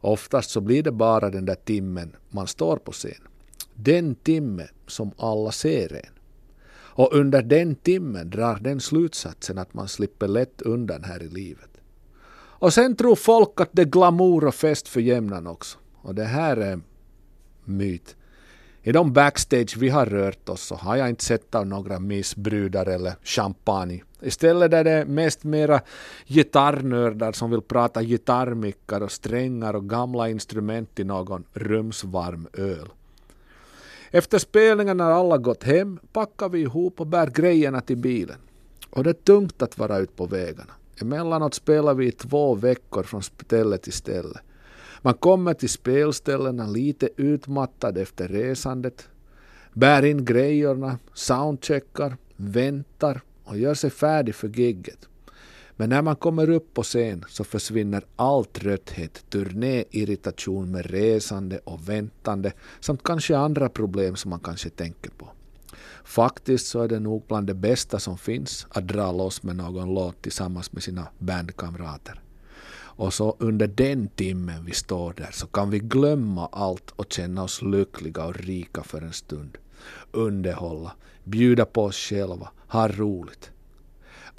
Oftast 0.00 0.50
så 0.50 0.60
blir 0.60 0.82
det 0.82 0.92
bara 0.92 1.30
den 1.30 1.44
där 1.44 1.54
timmen 1.54 2.16
man 2.28 2.46
står 2.46 2.76
på 2.76 2.92
scen. 2.92 3.22
Den 3.74 4.14
timme 4.14 4.68
som 4.86 5.12
alla 5.16 5.52
ser 5.52 5.92
en. 5.94 6.19
Och 7.00 7.12
under 7.12 7.42
den 7.42 7.74
timmen 7.74 8.30
drar 8.30 8.58
den 8.60 8.80
slutsatsen 8.80 9.58
att 9.58 9.74
man 9.74 9.88
slipper 9.88 10.28
lätt 10.28 10.62
undan 10.62 11.04
här 11.04 11.22
i 11.22 11.28
livet. 11.28 11.70
Och 12.32 12.72
sen 12.72 12.96
tror 12.96 13.16
folk 13.16 13.60
att 13.60 13.68
det 13.72 13.82
är 13.82 13.86
glamour 13.86 14.44
och 14.44 14.54
fest 14.54 14.88
för 14.88 15.00
jämnan 15.00 15.46
också. 15.46 15.78
Och 16.02 16.14
det 16.14 16.24
här 16.24 16.56
är 16.56 16.80
myt. 17.64 18.16
I 18.82 18.92
de 18.92 19.12
backstage 19.12 19.76
vi 19.76 19.88
har 19.88 20.06
rört 20.06 20.48
oss 20.48 20.62
så 20.62 20.74
har 20.74 20.96
jag 20.96 21.08
inte 21.08 21.24
sett 21.24 21.54
av 21.54 21.66
några 21.66 21.98
missbrudar 21.98 22.86
eller 22.86 23.14
champagne. 23.22 24.02
Istället 24.22 24.72
är 24.72 24.84
det 24.84 25.04
mest 25.04 25.44
mera 25.44 25.80
gitarrnördar 26.26 27.32
som 27.32 27.50
vill 27.50 27.62
prata 27.62 28.02
gitarrmickar 28.02 29.00
och 29.00 29.12
strängar 29.12 29.74
och 29.74 29.88
gamla 29.88 30.28
instrument 30.28 31.00
i 31.00 31.04
någon 31.04 31.44
rumsvarm 31.52 32.48
öl. 32.52 32.88
Efter 34.10 34.38
spelningen 34.38 34.96
när 34.96 35.10
alla 35.10 35.38
gått 35.38 35.64
hem 35.64 35.98
packar 36.12 36.48
vi 36.48 36.60
ihop 36.60 37.00
och 37.00 37.06
bär 37.06 37.26
grejerna 37.26 37.80
till 37.80 37.96
bilen. 37.96 38.38
Och 38.90 39.04
det 39.04 39.10
är 39.10 39.14
tungt 39.14 39.62
att 39.62 39.78
vara 39.78 39.98
ute 39.98 40.12
på 40.12 40.26
vägarna. 40.26 40.72
Emellanåt 41.00 41.54
spelar 41.54 41.94
vi 41.94 42.06
i 42.06 42.12
två 42.12 42.54
veckor 42.54 43.02
från 43.02 43.22
ställe 43.22 43.78
till 43.78 43.92
ställe. 43.92 44.40
Man 45.02 45.14
kommer 45.14 45.54
till 45.54 45.68
spelställena 45.68 46.66
lite 46.66 47.08
utmattad 47.16 47.98
efter 47.98 48.28
resandet, 48.28 49.08
bär 49.72 50.04
in 50.04 50.24
grejerna, 50.24 50.98
soundcheckar, 51.14 52.16
väntar 52.36 53.20
och 53.44 53.58
gör 53.58 53.74
sig 53.74 53.90
färdig 53.90 54.34
för 54.34 54.48
gigget. 54.48 55.08
Men 55.80 55.88
när 55.88 56.02
man 56.02 56.16
kommer 56.16 56.50
upp 56.50 56.74
på 56.74 56.82
scen 56.82 57.24
så 57.28 57.44
försvinner 57.44 58.04
all 58.16 58.44
trötthet, 58.44 59.24
turnéirritation 59.30 60.70
med 60.70 60.86
resande 60.86 61.58
och 61.58 61.88
väntande 61.88 62.52
samt 62.80 63.02
kanske 63.02 63.36
andra 63.36 63.68
problem 63.68 64.16
som 64.16 64.30
man 64.30 64.40
kanske 64.40 64.70
tänker 64.70 65.10
på. 65.10 65.28
Faktiskt 66.04 66.66
så 66.66 66.82
är 66.82 66.88
det 66.88 67.00
nog 67.00 67.24
bland 67.28 67.46
det 67.46 67.54
bästa 67.54 67.98
som 67.98 68.18
finns 68.18 68.66
att 68.70 68.88
dra 68.88 69.12
loss 69.12 69.42
med 69.42 69.56
någon 69.56 69.94
låt 69.94 70.22
tillsammans 70.22 70.72
med 70.72 70.82
sina 70.82 71.06
bandkamrater. 71.18 72.20
Och 72.72 73.14
så 73.14 73.36
under 73.38 73.66
den 73.66 74.08
timmen 74.08 74.64
vi 74.64 74.72
står 74.72 75.12
där 75.12 75.30
så 75.32 75.46
kan 75.46 75.70
vi 75.70 75.78
glömma 75.78 76.46
allt 76.52 76.90
och 76.90 77.12
känna 77.12 77.42
oss 77.42 77.62
lyckliga 77.62 78.24
och 78.24 78.34
rika 78.34 78.82
för 78.82 79.02
en 79.02 79.12
stund. 79.12 79.58
Underhålla, 80.12 80.92
bjuda 81.24 81.64
på 81.64 81.84
oss 81.84 81.96
själva, 81.96 82.50
ha 82.68 82.88
roligt. 82.88 83.50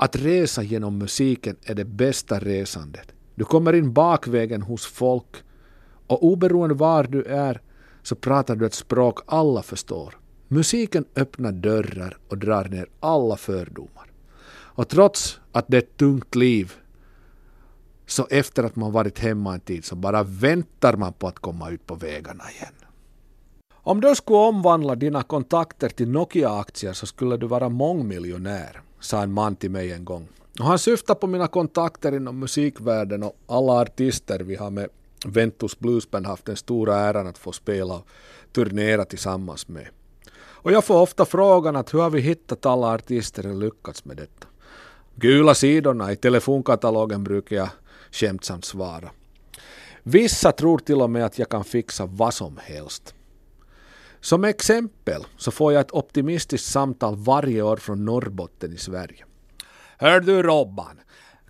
Att 0.04 0.16
resa 0.16 0.64
genom 0.64 0.98
musiken 0.98 1.56
är 1.64 1.76
det 1.76 1.86
bästa 1.86 2.40
resandet. 2.40 3.12
Du 3.36 3.46
kommer 3.46 3.74
in 3.74 3.94
bakvägen 3.94 4.62
hos 4.62 4.86
folk 4.86 5.44
och 6.08 6.26
oberoende 6.26 6.76
var 6.76 7.04
du 7.04 7.24
är 7.24 7.62
så 8.04 8.16
pratar 8.16 8.56
du 8.56 8.66
ett 8.66 8.74
språk 8.74 9.20
alla 9.26 9.62
förstår. 9.62 10.18
Musiken 10.48 11.06
öppnar 11.16 11.52
dörrar 11.52 12.18
och 12.28 12.38
drar 12.38 12.66
ner 12.66 12.88
alla 13.00 13.38
fördomar. 13.38 14.12
Och 14.52 14.90
trots 14.90 15.40
att 15.52 15.66
det 15.68 15.78
är 15.78 15.82
ett 15.82 15.98
tungt 15.98 16.36
liv 16.36 16.74
så 18.06 18.28
efter 18.30 18.64
att 18.64 18.76
man 18.76 18.92
varit 18.92 19.20
hemma 19.20 19.54
en 19.54 19.60
tid 19.60 19.86
så 19.86 19.96
bara 19.96 20.24
väntar 20.24 20.98
man 20.98 21.14
på 21.14 21.28
att 21.28 21.40
komma 21.40 21.70
ut 21.70 21.86
på 21.86 21.96
vägarna 21.96 22.44
igen. 22.52 22.74
Om 23.72 24.02
du 24.02 24.16
skulle 24.16 24.40
omvandla 24.40 24.96
dina 24.96 25.24
kontakter 25.24 25.90
till 25.90 26.10
Nokia-aktier 26.10 26.94
så 26.94 27.06
skulle 27.06 27.38
du 27.38 27.48
vara 27.48 27.70
mångmiljonär, 27.70 28.82
sa 29.02 29.24
en 29.24 29.34
man 29.34 29.56
till 29.56 29.72
mig 29.72 29.92
en 29.92 30.06
gång. 30.06 30.28
Och 30.60 30.66
han 30.66 30.80
syftar 30.80 31.16
på 31.16 31.28
mina 31.28 31.48
kontakter 31.48 32.16
inom 32.16 32.40
musikvärlden 32.40 33.24
och 33.24 33.38
alla 33.48 33.74
artister 33.74 34.40
vi 34.40 34.56
har 34.56 34.70
med 34.70 34.90
Ventus 35.26 35.80
Bluesband 35.80 36.26
haft 36.26 36.46
den 36.46 36.58
stora 36.58 36.96
äran 36.96 37.28
att 37.28 37.38
få 37.38 37.52
spela 37.52 37.94
och 37.94 38.08
turnera 38.52 39.06
tillsammans 39.06 39.68
med. 39.68 39.88
Och 40.36 40.72
jag 40.72 40.86
får 40.86 41.02
ofta 41.02 41.26
frågan 41.26 41.76
att 41.76 41.94
hur 41.94 42.00
har 42.00 42.10
vi 42.10 42.22
hittat 42.22 42.66
alla 42.66 42.88
artister 42.94 43.48
och 43.48 43.56
lyckats 43.56 44.06
med 44.06 44.18
detta? 44.18 44.48
Gula 45.16 45.54
sidorna 45.54 46.12
i 46.12 46.16
telefonkatalogen 46.16 47.24
brukar 47.24 47.56
jag 47.56 47.70
skämtsamt 48.12 48.66
svara. 48.66 49.10
Vissa 50.04 50.52
tror 50.52 50.78
till 50.78 51.02
och 51.02 51.10
med 51.10 51.26
att 51.26 51.40
jag 51.40 51.50
kan 51.50 51.64
fixa 51.64 52.06
vad 52.06 52.34
som 52.34 52.60
helst. 52.64 53.16
Som 54.22 54.44
exempel 54.44 55.26
så 55.38 55.52
får 55.52 55.74
jag 55.74 55.82
ett 55.82 55.92
optimistiskt 55.92 56.72
samtal 56.72 57.16
varje 57.16 57.62
år 57.62 57.78
från 57.78 58.06
Norrbotten 58.06 58.74
i 58.74 58.78
Sverige. 58.78 59.26
Hör 59.98 60.20
du 60.20 60.44
Robban, 60.44 61.00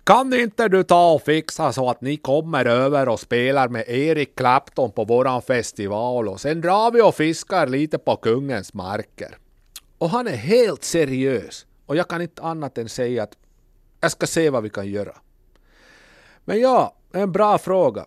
kan 0.04 0.34
inte 0.34 0.68
du 0.68 0.82
ta 0.82 1.12
och 1.12 1.22
fixa 1.22 1.72
så 1.72 1.90
att 1.90 2.00
ni 2.00 2.16
kommer 2.16 2.64
över 2.64 3.08
och 3.08 3.20
spelar 3.20 3.68
med 3.68 3.88
Erik 3.88 4.36
Clapton 4.36 4.92
på 4.92 5.04
våran 5.04 5.42
festival 5.42 6.28
och 6.28 6.40
sen 6.40 6.60
drar 6.60 6.90
vi 6.90 7.02
och 7.02 7.14
fiskar 7.14 7.66
lite 7.66 7.98
på 7.98 8.16
kungens 8.16 8.74
marker. 8.74 9.38
Och 9.98 10.10
han 10.10 10.26
är 10.26 10.36
helt 10.36 10.84
seriös 10.84 11.66
och 11.86 11.96
jag 11.96 12.08
kan 12.08 12.22
inte 12.22 12.42
annat 12.42 12.78
än 12.78 12.88
säga 12.88 13.22
att 13.22 13.36
jag 14.00 14.10
ska 14.10 14.26
se 14.26 14.50
vad 14.50 14.62
vi 14.62 14.70
kan 14.70 14.90
göra. 14.90 15.16
Men 16.44 16.60
ja, 16.60 16.96
en 17.12 17.32
bra 17.32 17.58
fråga. 17.58 18.06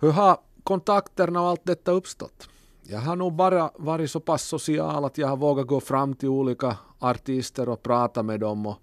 Hur 0.00 0.10
har 0.10 0.38
kontakterna 0.62 1.42
och 1.42 1.48
allt 1.48 1.64
detta 1.64 1.92
uppstått? 1.92 2.48
Jag 2.90 2.98
har 2.98 3.16
nog 3.16 3.32
bara 3.32 3.70
varit 3.76 4.10
så 4.10 4.20
pass 4.20 4.42
social 4.42 5.04
att 5.04 5.18
jag 5.18 5.28
har 5.28 5.36
vågat 5.36 5.66
gå 5.66 5.80
fram 5.80 6.14
till 6.14 6.28
olika 6.28 6.76
artister 6.98 7.68
och 7.68 7.82
prata 7.82 8.22
med 8.22 8.40
dem 8.40 8.66
och, 8.66 8.76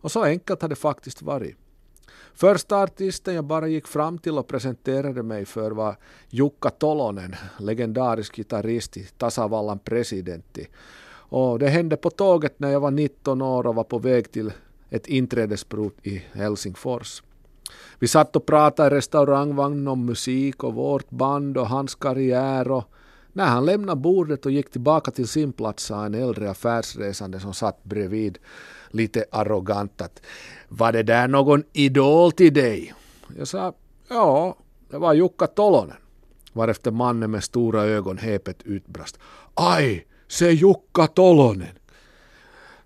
och 0.00 0.12
så 0.12 0.22
enkelt 0.22 0.62
har 0.62 0.68
det 0.68 0.76
faktiskt 0.76 1.22
varit. 1.22 1.56
Första 2.34 2.82
artisten 2.82 3.34
jag 3.34 3.44
bara 3.44 3.68
gick 3.68 3.86
fram 3.86 4.18
till 4.18 4.38
och 4.38 4.46
presenterade 4.46 5.22
mig 5.22 5.44
för 5.44 5.70
var 5.70 5.96
Jukka 6.28 6.70
Tolonen, 6.70 7.34
legendarisk 7.58 8.36
gitarrist 8.36 8.96
i 8.96 9.04
Tasavallan 9.04 9.78
presidentti. 9.78 10.68
Och 11.12 11.58
det 11.58 11.68
hände 11.68 11.96
på 11.96 12.10
tåget 12.10 12.60
när 12.60 12.70
jag 12.70 12.80
var 12.80 12.90
19 12.90 13.42
år 13.42 13.66
och 13.66 13.74
var 13.74 13.84
på 13.84 13.98
väg 13.98 14.32
till 14.32 14.52
ett 14.90 15.06
inträdesprov 15.06 15.92
i 16.02 16.22
Helsingfors. 16.32 17.22
Vi 17.98 18.08
satt 18.08 18.36
och 18.36 18.46
pratade 18.46 18.94
i 18.94 18.98
restaurangvagnen 18.98 19.88
om 19.88 20.06
musik 20.06 20.64
och 20.64 20.74
vårt 20.74 21.10
band 21.10 21.58
och 21.58 21.68
hans 21.68 21.94
karriär 21.94 22.70
och 22.70 22.84
när 23.32 23.46
han 23.46 23.66
lämnade 23.66 24.00
bordet 24.00 24.46
och 24.46 24.52
gick 24.52 24.70
tillbaka 24.70 25.10
till 25.10 25.28
sin 25.28 25.52
plats 25.52 25.84
sa 25.84 26.04
en 26.04 26.14
äldre 26.14 26.50
affärsresande 26.50 27.40
som 27.40 27.54
satt 27.54 27.84
bredvid 27.84 28.38
lite 28.90 29.24
arrogant 29.30 30.00
att 30.00 30.22
var 30.68 30.92
det 30.92 31.02
där 31.02 31.28
någon 31.28 31.64
idol 31.72 32.32
till 32.32 32.54
dig? 32.54 32.94
Jag 33.38 33.48
sa 33.48 33.72
ja, 34.08 34.56
det 34.90 34.98
var 34.98 35.14
Jukka 35.14 35.46
Tolonen. 35.46 35.96
Varefter 36.52 36.90
mannen 36.90 37.30
med 37.30 37.44
stora 37.44 37.82
ögon 37.82 38.18
häpet 38.18 38.62
utbrast. 38.62 39.18
Aj, 39.54 40.06
se 40.28 40.50
Jukka 40.50 41.06
Tolonen! 41.06 41.78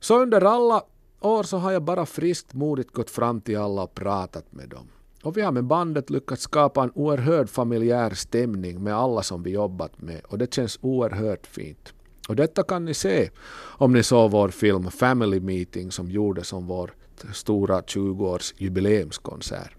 Så 0.01 0.23
under 0.23 0.41
alla 0.41 0.83
år 1.21 1.43
så 1.43 1.57
har 1.57 1.73
jag 1.73 1.83
bara 1.83 2.07
friskt 2.07 2.55
modigt 2.55 2.93
gått 2.93 3.11
fram 3.11 3.41
till 3.41 3.59
alla 3.59 3.83
och 3.83 3.95
pratat 3.95 4.53
med 4.53 4.69
dem. 4.69 4.89
Och 5.25 5.37
vi 5.37 5.41
har 5.41 5.53
med 5.53 5.65
bandet 5.65 6.11
lyckats 6.11 6.43
skapa 6.43 6.83
en 6.83 6.91
oerhörd 6.95 7.49
familjär 7.49 8.11
stämning 8.11 8.83
med 8.83 8.95
alla 8.95 9.23
som 9.23 9.43
vi 9.43 9.51
jobbat 9.51 10.03
med 10.03 10.21
och 10.25 10.39
det 10.39 10.55
känns 10.55 10.79
oerhört 10.83 11.47
fint. 11.47 11.93
Och 12.29 12.37
detta 12.37 12.63
kan 12.63 12.85
ni 12.85 12.95
se 12.95 13.31
om 13.57 13.93
ni 13.93 14.03
såg 14.03 14.31
vår 14.31 14.49
film 14.49 14.91
Family 14.91 15.41
Meeting 15.41 15.93
som 15.93 16.11
gjordes 16.11 16.49
som 16.49 16.67
vår 16.67 16.95
stora 17.33 17.81
20-års 17.81 18.55
jubileumskonsert. 18.57 19.77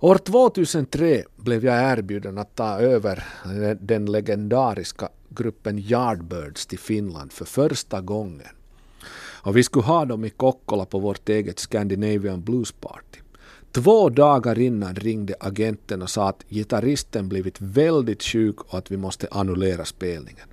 År 0.00 0.14
2003 0.14 1.24
blev 1.36 1.64
jag 1.64 1.98
erbjuden 1.98 2.38
att 2.38 2.54
ta 2.54 2.78
över 2.78 3.24
den 3.80 4.06
legendariska 4.06 5.08
gruppen 5.28 5.78
Yardbirds 5.78 6.66
till 6.66 6.78
Finland 6.78 7.32
för 7.32 7.44
första 7.44 8.00
gången. 8.00 8.54
Och 9.42 9.56
vi 9.56 9.62
skulle 9.62 9.84
ha 9.84 10.04
dem 10.04 10.24
i 10.24 10.30
Kokkola 10.30 10.84
på 10.84 10.98
vårt 10.98 11.28
eget 11.28 11.58
Scandinavian 11.58 12.42
Blues 12.42 12.72
Party. 12.72 13.20
Två 13.72 14.08
dagar 14.08 14.58
innan 14.58 14.94
ringde 14.94 15.34
agenten 15.40 16.02
och 16.02 16.10
sa 16.10 16.28
att 16.28 16.44
gitarristen 16.48 17.28
blivit 17.28 17.60
väldigt 17.60 18.22
sjuk 18.22 18.60
och 18.60 18.78
att 18.78 18.90
vi 18.90 18.96
måste 18.96 19.28
annullera 19.30 19.84
spelningen. 19.84 20.48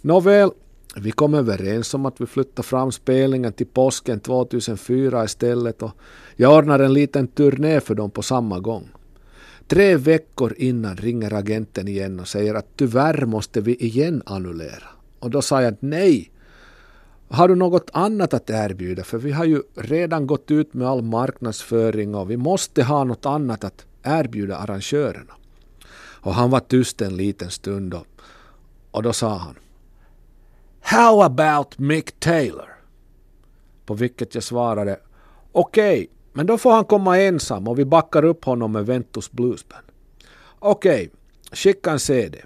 Nåväl, 0.00 0.50
vi 0.96 1.10
kom 1.10 1.34
överens 1.34 1.94
om 1.94 2.06
att 2.06 2.20
vi 2.20 2.26
flyttar 2.26 2.62
fram 2.62 2.92
spelningen 2.92 3.52
till 3.52 3.66
påsken 3.66 4.20
2004 4.20 5.24
istället 5.24 5.82
och 5.82 5.92
jag 6.36 6.56
ordnar 6.56 6.78
en 6.78 6.92
liten 6.92 7.28
turné 7.28 7.80
för 7.80 7.94
dem 7.94 8.10
på 8.10 8.22
samma 8.22 8.60
gång. 8.60 8.88
Tre 9.66 9.96
veckor 9.96 10.54
innan 10.56 10.96
ringer 10.96 11.34
agenten 11.34 11.88
igen 11.88 12.20
och 12.20 12.28
säger 12.28 12.54
att 12.54 12.76
tyvärr 12.76 13.26
måste 13.26 13.60
vi 13.60 13.74
igen 13.74 14.22
annullera. 14.26 14.88
Och 15.18 15.30
då 15.30 15.42
sa 15.42 15.62
jag 15.62 15.72
att 15.72 15.82
nej, 15.82 16.30
har 17.30 17.48
du 17.48 17.54
något 17.54 17.90
annat 17.92 18.34
att 18.34 18.50
erbjuda? 18.50 19.04
För 19.04 19.18
vi 19.18 19.32
har 19.32 19.44
ju 19.44 19.62
redan 19.74 20.26
gått 20.26 20.50
ut 20.50 20.74
med 20.74 20.88
all 20.88 21.02
marknadsföring 21.02 22.14
och 22.14 22.30
vi 22.30 22.36
måste 22.36 22.82
ha 22.82 23.04
något 23.04 23.26
annat 23.26 23.64
att 23.64 23.86
erbjuda 24.02 24.56
arrangörerna. 24.56 25.34
Och 26.20 26.34
han 26.34 26.50
var 26.50 26.60
tyst 26.60 27.02
en 27.02 27.16
liten 27.16 27.50
stund 27.50 27.94
och, 27.94 28.06
och 28.90 29.02
då 29.02 29.12
sa 29.12 29.36
han 29.36 29.54
How 30.80 31.22
about 31.22 31.78
Mick 31.78 32.20
Taylor? 32.20 32.68
På 33.86 33.94
vilket 33.94 34.34
jag 34.34 34.44
svarade 34.44 35.00
Okej, 35.52 35.92
okay, 35.92 36.06
men 36.32 36.46
då 36.46 36.58
får 36.58 36.72
han 36.72 36.84
komma 36.84 37.18
ensam 37.18 37.68
och 37.68 37.78
vi 37.78 37.84
backar 37.84 38.24
upp 38.24 38.44
honom 38.44 38.72
med 38.72 38.86
Ventus 38.86 39.30
Bluesband. 39.30 39.84
Okej, 40.58 40.94
okay, 40.94 41.08
skicka 41.52 41.90
en 41.90 41.98
CD. 41.98 42.38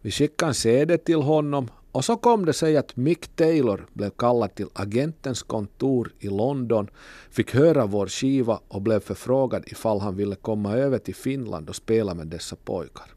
Vi 0.00 0.10
skickade 0.10 0.50
en 0.50 0.54
CD 0.54 0.98
till 0.98 1.22
honom 1.22 1.68
och 1.92 2.04
så 2.04 2.16
kom 2.16 2.46
det 2.46 2.52
sig 2.52 2.76
att 2.76 2.96
Mick 2.96 3.36
Taylor 3.36 3.86
blev 3.92 4.10
kallad 4.10 4.54
till 4.54 4.68
agentens 4.72 5.42
kontor 5.42 6.12
i 6.18 6.28
London, 6.28 6.90
fick 7.30 7.54
höra 7.54 7.86
vår 7.86 8.06
skiva 8.06 8.60
och 8.68 8.82
blev 8.82 9.00
förfrågad 9.00 9.64
ifall 9.66 10.00
han 10.00 10.16
ville 10.16 10.34
komma 10.34 10.76
över 10.76 10.98
till 10.98 11.14
Finland 11.14 11.68
och 11.68 11.76
spela 11.76 12.14
med 12.14 12.26
dessa 12.26 12.56
pojkar. 12.56 13.14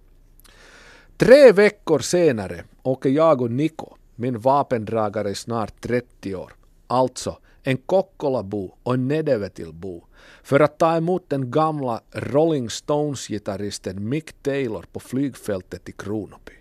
Tre 1.17 1.51
veckor 1.51 1.99
senare 1.99 2.63
åker 2.83 3.09
jag 3.09 3.41
och 3.41 3.51
Niko, 3.51 3.95
min 4.15 4.39
vapendragare 4.39 5.29
i 5.29 5.35
snart 5.35 5.81
30 5.81 6.35
år, 6.35 6.53
alltså 6.87 7.37
en 7.63 7.77
Kokkolabo 7.77 8.77
och 8.83 8.93
en 8.93 9.07
Nedevetilbo, 9.07 10.03
för 10.43 10.59
att 10.59 10.77
ta 10.77 10.95
emot 10.95 11.29
den 11.29 11.51
gamla 11.51 12.01
Rolling 12.11 12.69
Stones-gitarristen 12.69 14.09
Mick 14.09 14.33
Taylor 14.43 14.85
på 14.91 14.99
flygfältet 14.99 15.89
i 15.89 15.91
Kronoby. 15.91 16.53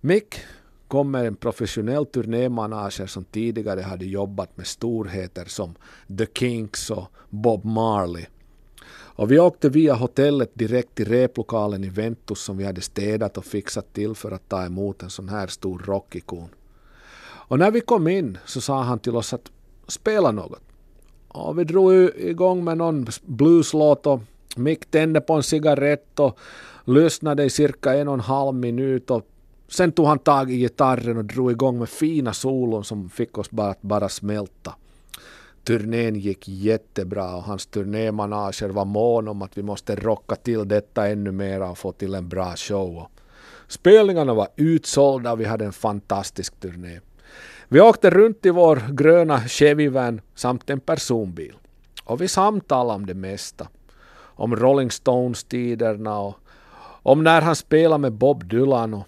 Mick 0.00 0.34
kom 0.90 1.10
med 1.10 1.26
en 1.26 1.36
professionell 1.36 2.06
turnémanager 2.06 3.06
som 3.06 3.24
tidigare 3.24 3.80
hade 3.80 4.04
jobbat 4.04 4.56
med 4.56 4.66
storheter 4.66 5.44
som 5.44 5.74
The 6.18 6.26
Kinks 6.34 6.90
och 6.90 7.06
Bob 7.28 7.64
Marley. 7.64 8.26
Och 8.90 9.30
vi 9.30 9.38
åkte 9.38 9.68
via 9.68 9.94
hotellet 9.94 10.50
direkt 10.54 10.94
till 10.94 11.08
replokalen 11.08 11.84
i 11.84 11.88
Ventus 11.88 12.40
som 12.40 12.56
vi 12.56 12.64
hade 12.64 12.80
städat 12.80 13.38
och 13.38 13.44
fixat 13.44 13.92
till 13.92 14.14
för 14.14 14.30
att 14.30 14.48
ta 14.48 14.64
emot 14.64 15.02
en 15.02 15.10
sån 15.10 15.28
här 15.28 15.46
stor 15.46 15.78
rockikon. 15.78 16.48
Och 17.22 17.58
när 17.58 17.70
vi 17.70 17.80
kom 17.80 18.08
in 18.08 18.38
så 18.44 18.60
sa 18.60 18.82
han 18.82 18.98
till 18.98 19.16
oss 19.16 19.32
att 19.32 19.50
spela 19.86 20.30
något. 20.32 20.62
Och 21.28 21.58
vi 21.58 21.64
drog 21.64 21.92
igång 22.16 22.64
med 22.64 22.78
någon 22.78 23.06
blueslåt 23.22 24.06
och 24.06 24.20
Mick 24.56 24.90
tände 24.90 25.20
på 25.20 25.34
en 25.34 25.42
cigarett 25.42 26.20
och 26.20 26.38
lyssnade 26.84 27.44
i 27.44 27.50
cirka 27.50 27.94
en 27.94 28.08
och 28.08 28.14
en 28.14 28.20
halv 28.20 28.54
minut 28.54 29.10
och 29.10 29.26
Sen 29.70 29.92
tog 29.92 30.06
han 30.06 30.18
tag 30.18 30.50
i 30.50 30.56
gitarren 30.56 31.16
och 31.16 31.24
drog 31.24 31.50
igång 31.50 31.78
med 31.78 31.88
fina 31.88 32.32
solon 32.32 32.84
som 32.84 33.10
fick 33.10 33.38
oss 33.38 33.50
bara 33.50 33.70
att 33.70 33.82
bara 33.82 34.08
smälta. 34.08 34.74
Turnén 35.64 36.14
gick 36.14 36.48
jättebra 36.48 37.36
och 37.36 37.42
hans 37.42 37.66
turnémanager 37.66 38.68
var 38.68 38.84
mån 38.84 39.28
om 39.28 39.42
att 39.42 39.58
vi 39.58 39.62
måste 39.62 39.96
rocka 39.96 40.34
till 40.34 40.68
detta 40.68 41.08
ännu 41.08 41.32
mer 41.32 41.62
och 41.62 41.78
få 41.78 41.92
till 41.92 42.14
en 42.14 42.28
bra 42.28 42.56
show. 42.56 43.06
Spelningarna 43.68 44.34
var 44.34 44.48
utsålda 44.56 45.32
och 45.32 45.40
vi 45.40 45.44
hade 45.44 45.64
en 45.64 45.72
fantastisk 45.72 46.60
turné. 46.60 47.00
Vi 47.68 47.80
åkte 47.80 48.10
runt 48.10 48.46
i 48.46 48.50
vår 48.50 48.82
gröna 48.92 49.40
Chevy-van 49.40 50.20
samt 50.34 50.70
en 50.70 50.80
personbil. 50.80 51.54
Och 52.04 52.20
vi 52.20 52.28
samtalade 52.28 52.94
om 52.94 53.06
det 53.06 53.14
mesta. 53.14 53.68
Om 54.14 54.56
Rolling 54.56 54.90
Stones-tiderna 54.90 56.18
och 56.18 56.34
om 57.02 57.24
när 57.24 57.40
han 57.40 57.56
spelade 57.56 57.98
med 57.98 58.12
Bob 58.12 58.44
Dylan 58.44 58.94
och 58.94 59.06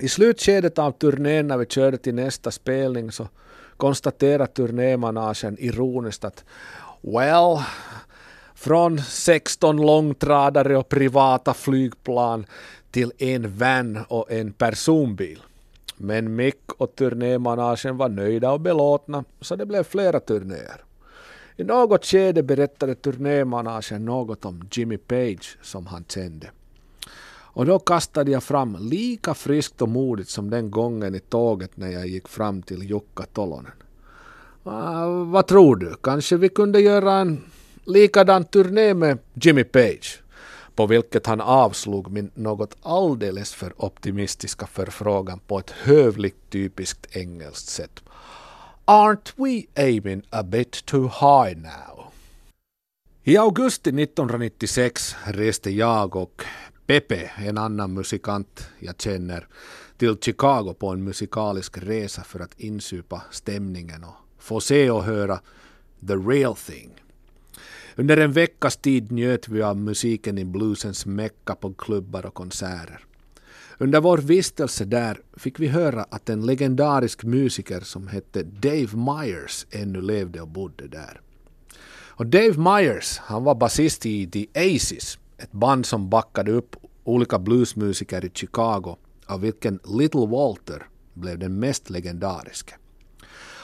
i 0.00 0.08
slutskedet 0.08 0.78
av 0.78 0.92
turnén 0.92 1.48
när 1.48 1.56
vi 1.56 1.66
körde 1.66 1.96
till 1.96 2.14
nästa 2.14 2.50
spelning 2.50 3.12
så 3.12 3.28
konstaterade 3.76 4.52
turnémanagen 4.52 5.56
ironiskt 5.58 6.24
att 6.24 6.44
Well, 7.00 7.58
Från 8.54 8.98
16 9.02 9.76
långtradare 9.76 10.76
och 10.76 10.88
privata 10.88 11.54
flygplan 11.54 12.46
till 12.90 13.12
en 13.18 13.58
van 13.58 14.04
och 14.08 14.32
en 14.32 14.52
personbil. 14.52 15.42
Men 15.96 16.36
Mick 16.36 16.72
och 16.78 16.94
turnémanagen 16.94 17.96
var 17.96 18.08
nöjda 18.08 18.50
och 18.52 18.60
belåtna 18.60 19.24
så 19.40 19.56
det 19.56 19.66
blev 19.66 19.84
flera 19.84 20.20
turnéer. 20.20 20.84
I 21.56 21.64
något 21.64 22.04
skede 22.04 22.42
berättade 22.42 22.94
turnémanagen 22.94 24.04
något 24.04 24.44
om 24.44 24.68
Jimmy 24.72 24.96
Page 24.96 25.58
som 25.62 25.86
han 25.86 26.04
kände. 26.08 26.50
Och 27.58 27.66
då 27.66 27.78
kastade 27.78 28.30
jag 28.30 28.42
fram 28.42 28.76
lika 28.80 29.34
friskt 29.34 29.82
och 29.82 29.88
modigt 29.88 30.30
som 30.30 30.50
den 30.50 30.70
gången 30.70 31.14
i 31.14 31.20
tåget 31.20 31.76
när 31.76 31.90
jag 31.90 32.06
gick 32.06 32.28
fram 32.28 32.62
till 32.62 32.90
Jukka 32.90 33.22
Tolonen. 33.32 33.72
Uh, 34.66 35.24
vad 35.24 35.46
tror 35.46 35.76
du? 35.76 35.94
Kanske 36.02 36.36
vi 36.36 36.48
kunde 36.48 36.80
göra 36.80 37.12
en 37.12 37.44
likadan 37.84 38.44
turné 38.44 38.94
med 38.94 39.18
Jimmy 39.34 39.64
Page? 39.64 40.22
På 40.74 40.86
vilket 40.86 41.26
han 41.26 41.40
avslog 41.40 42.10
min 42.10 42.30
något 42.34 42.76
alldeles 42.82 43.54
för 43.54 43.72
optimistiska 43.76 44.66
förfrågan 44.66 45.40
på 45.46 45.58
ett 45.58 45.70
hövligt 45.70 46.50
typiskt 46.50 47.16
engelskt 47.16 47.68
sätt. 47.68 48.00
Aren't 48.84 49.32
we 49.36 49.82
aiming 49.82 50.22
a 50.30 50.42
bit 50.42 50.84
too 50.84 51.02
high 51.02 51.56
now? 51.56 52.04
I 53.24 53.36
augusti 53.36 53.90
1996 53.90 55.16
reste 55.24 55.70
jag 55.70 56.16
och 56.16 56.44
Pepe, 56.88 57.30
en 57.36 57.58
annan 57.58 57.92
musikant 57.94 58.68
jag 58.78 59.00
känner, 59.00 59.46
till 59.96 60.16
Chicago 60.20 60.74
på 60.78 60.88
en 60.88 61.04
musikalisk 61.04 61.78
resa 61.78 62.24
för 62.24 62.40
att 62.40 62.60
insupa 62.60 63.22
stämningen 63.30 64.04
och 64.04 64.14
få 64.38 64.60
se 64.60 64.90
och 64.90 65.04
höra 65.04 65.40
the 66.06 66.14
real 66.14 66.56
thing. 66.56 66.90
Under 67.96 68.16
en 68.16 68.32
veckas 68.32 68.76
tid 68.76 69.12
njöt 69.12 69.48
vi 69.48 69.62
av 69.62 69.76
musiken 69.76 70.38
i 70.38 70.44
bluesens 70.44 71.06
mecka 71.06 71.54
på 71.54 71.74
klubbar 71.74 72.26
och 72.26 72.34
konserter. 72.34 73.04
Under 73.78 74.00
vår 74.00 74.18
vistelse 74.18 74.84
där 74.84 75.20
fick 75.36 75.60
vi 75.60 75.66
höra 75.66 76.02
att 76.10 76.28
en 76.28 76.46
legendarisk 76.46 77.24
musiker 77.24 77.80
som 77.80 78.08
hette 78.08 78.42
Dave 78.42 78.88
Myers 78.96 79.66
ännu 79.70 80.02
levde 80.02 80.40
och 80.40 80.48
bodde 80.48 80.88
där. 80.88 81.20
Och 81.90 82.26
Dave 82.26 82.58
Myers, 82.58 83.18
han 83.18 83.44
var 83.44 83.54
basist 83.54 84.06
i 84.06 84.26
The 84.26 84.46
Aces, 84.54 85.18
ett 85.38 85.52
band 85.52 85.86
som 85.86 86.08
backade 86.08 86.52
upp 86.52 86.76
olika 87.04 87.38
bluesmusiker 87.38 88.24
i 88.24 88.30
Chicago, 88.34 88.96
av 89.26 89.40
vilken 89.40 89.80
Little 89.84 90.26
Walter 90.26 90.86
blev 91.14 91.38
den 91.38 91.58
mest 91.58 91.90
legendariske. 91.90 92.74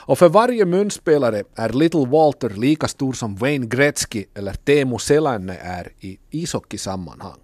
Och 0.06 0.18
för 0.18 0.28
varje 0.28 0.64
munspelare 0.64 1.44
är 1.54 1.68
Little 1.68 2.06
Walter 2.06 2.50
lika 2.50 2.88
stor 2.88 3.12
som 3.12 3.36
Wayne 3.36 3.66
Gretzky 3.66 4.24
eller 4.34 4.52
Teemu 4.52 4.98
Selänne 4.98 5.56
är 5.56 5.92
i 6.00 6.18
ishockeysammanhang. 6.30 7.38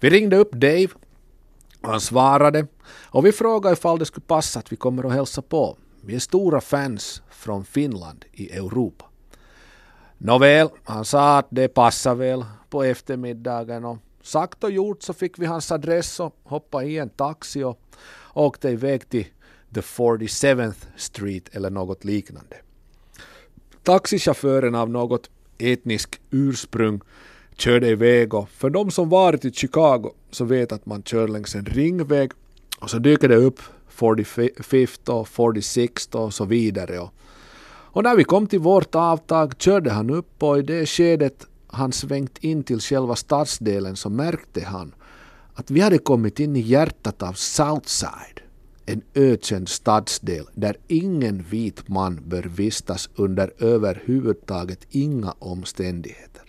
Vi 0.00 0.10
ringde 0.10 0.36
upp 0.36 0.52
Dave, 0.52 0.88
han 1.80 2.00
svarade 2.00 2.66
och 3.04 3.26
vi 3.26 3.32
frågade 3.32 3.72
ifall 3.72 3.98
det 3.98 4.06
skulle 4.06 4.26
passa 4.26 4.58
att 4.58 4.72
vi 4.72 4.76
kommer 4.76 5.06
och 5.06 5.12
hälsa 5.12 5.42
på. 5.42 5.76
Vi 6.00 6.14
är 6.14 6.18
stora 6.18 6.60
fans 6.60 7.22
från 7.30 7.64
Finland 7.64 8.24
i 8.32 8.50
Europa. 8.50 9.04
Nåväl, 10.24 10.68
han 10.84 11.04
sa 11.04 11.38
att 11.38 11.46
det 11.50 11.68
passar 11.68 12.14
väl 12.14 12.44
på 12.70 12.84
eftermiddagen 12.84 13.84
och 13.84 13.98
sagt 14.22 14.64
och 14.64 14.70
gjort 14.70 15.02
så 15.02 15.12
fick 15.12 15.38
vi 15.38 15.46
hans 15.46 15.72
adress 15.72 16.20
och 16.20 16.36
hoppade 16.42 16.86
i 16.86 16.98
en 16.98 17.08
taxi 17.08 17.62
och 17.62 17.80
åkte 18.34 18.68
iväg 18.68 19.08
till 19.08 19.26
the 19.74 19.80
47th 19.80 20.86
Street 20.96 21.56
eller 21.56 21.70
något 21.70 22.04
liknande. 22.04 22.56
Taxichauffören 23.82 24.74
av 24.74 24.90
något 24.90 25.30
etnisk 25.58 26.20
ursprung 26.30 27.00
körde 27.56 27.88
iväg 27.88 28.34
och 28.34 28.48
för 28.48 28.70
de 28.70 28.90
som 28.90 29.08
varit 29.08 29.44
i 29.44 29.52
Chicago 29.52 30.10
så 30.30 30.44
vet 30.44 30.72
att 30.72 30.86
man 30.86 31.02
kör 31.02 31.28
längs 31.28 31.54
en 31.54 31.66
ringväg 31.66 32.32
och 32.78 32.90
så 32.90 32.98
dyker 32.98 33.28
det 33.28 33.36
upp 33.36 33.60
45th 33.96 35.10
och 35.10 35.26
46th 35.26 36.16
och 36.16 36.34
så 36.34 36.44
vidare. 36.44 36.98
Och, 36.98 37.10
och 37.94 38.02
när 38.02 38.16
vi 38.16 38.24
kom 38.24 38.46
till 38.46 38.58
vårt 38.58 38.94
avtag 38.94 39.54
körde 39.58 39.90
han 39.90 40.10
upp 40.10 40.42
och 40.42 40.58
i 40.58 40.62
det 40.62 40.86
skedet 40.86 41.46
han 41.66 41.92
svängt 41.92 42.38
in 42.38 42.62
till 42.62 42.80
själva 42.80 43.16
stadsdelen 43.16 43.96
så 43.96 44.10
märkte 44.10 44.64
han 44.64 44.94
att 45.54 45.70
vi 45.70 45.80
hade 45.80 45.98
kommit 45.98 46.40
in 46.40 46.56
i 46.56 46.60
hjärtat 46.60 47.22
av 47.22 47.32
Southside 47.32 48.40
en 48.86 49.02
ökänd 49.14 49.68
stadsdel 49.68 50.44
där 50.54 50.76
ingen 50.88 51.42
vit 51.42 51.88
man 51.88 52.20
bör 52.26 52.42
vistas 52.42 53.08
under 53.14 53.52
överhuvudtaget 53.58 54.86
inga 54.90 55.34
omständigheter. 55.38 56.42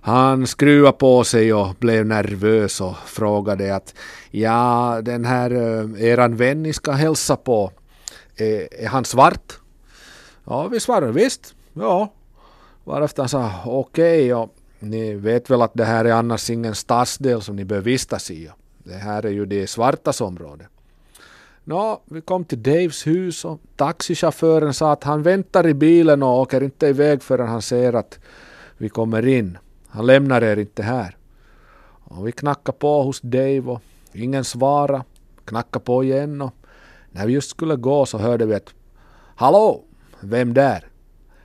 Han 0.00 0.46
skruvade 0.46 0.96
på 0.96 1.24
sig 1.24 1.54
och 1.54 1.74
blev 1.78 2.06
nervös 2.06 2.80
och 2.80 2.96
frågade 3.06 3.76
att 3.76 3.94
ja, 4.30 5.00
den 5.02 5.24
här 5.24 5.50
eh, 5.50 6.04
eran 6.04 6.36
vän 6.36 6.62
ni 6.62 6.72
ska 6.72 6.92
hälsa 6.92 7.36
på, 7.36 7.72
är, 8.36 8.82
är 8.84 8.88
han 8.88 9.04
svart? 9.04 9.58
Ja, 10.50 10.68
vi 10.68 10.80
svarade 10.80 11.12
visst, 11.12 11.54
ja. 11.72 12.12
Varefter 12.84 13.22
han 13.22 13.28
sa 13.28 13.52
okej, 13.64 14.34
okay, 14.34 14.54
ni 14.78 15.14
vet 15.14 15.50
väl 15.50 15.62
att 15.62 15.74
det 15.74 15.84
här 15.84 16.04
är 16.04 16.12
annars 16.12 16.50
ingen 16.50 16.74
stadsdel 16.74 17.42
som 17.42 17.56
ni 17.56 17.64
bör 17.64 17.80
vistas 17.80 18.30
i. 18.30 18.50
Det 18.78 18.94
här 18.94 19.26
är 19.26 19.30
ju 19.30 19.46
det 19.46 19.66
svartas 19.66 20.20
område. 20.20 20.66
Nå, 21.64 22.02
vi 22.04 22.20
kom 22.20 22.44
till 22.44 22.62
Daves 22.62 23.06
hus 23.06 23.44
och 23.44 23.60
taxichauffören 23.76 24.74
sa 24.74 24.92
att 24.92 25.04
han 25.04 25.22
väntar 25.22 25.66
i 25.66 25.74
bilen 25.74 26.22
och 26.22 26.40
åker 26.40 26.62
inte 26.62 26.86
iväg 26.86 27.22
förrän 27.22 27.48
han 27.48 27.62
ser 27.62 27.92
att 27.92 28.18
vi 28.76 28.88
kommer 28.88 29.26
in. 29.26 29.58
Han 29.88 30.06
lämnar 30.06 30.42
er 30.42 30.56
inte 30.56 30.82
här. 30.82 31.16
Och 32.04 32.26
vi 32.26 32.32
knackade 32.32 32.78
på 32.78 33.02
hos 33.02 33.20
Dave 33.20 33.60
och 33.60 33.80
ingen 34.12 34.44
svarade. 34.44 35.04
Knackade 35.44 35.84
på 35.84 36.04
igen 36.04 36.42
och 36.42 36.54
när 37.10 37.26
vi 37.26 37.32
just 37.32 37.50
skulle 37.50 37.76
gå 37.76 38.06
så 38.06 38.18
hörde 38.18 38.46
vi 38.46 38.54
ett 38.54 38.74
Hallå! 39.36 39.87
Vem 40.20 40.54
där? 40.54 40.84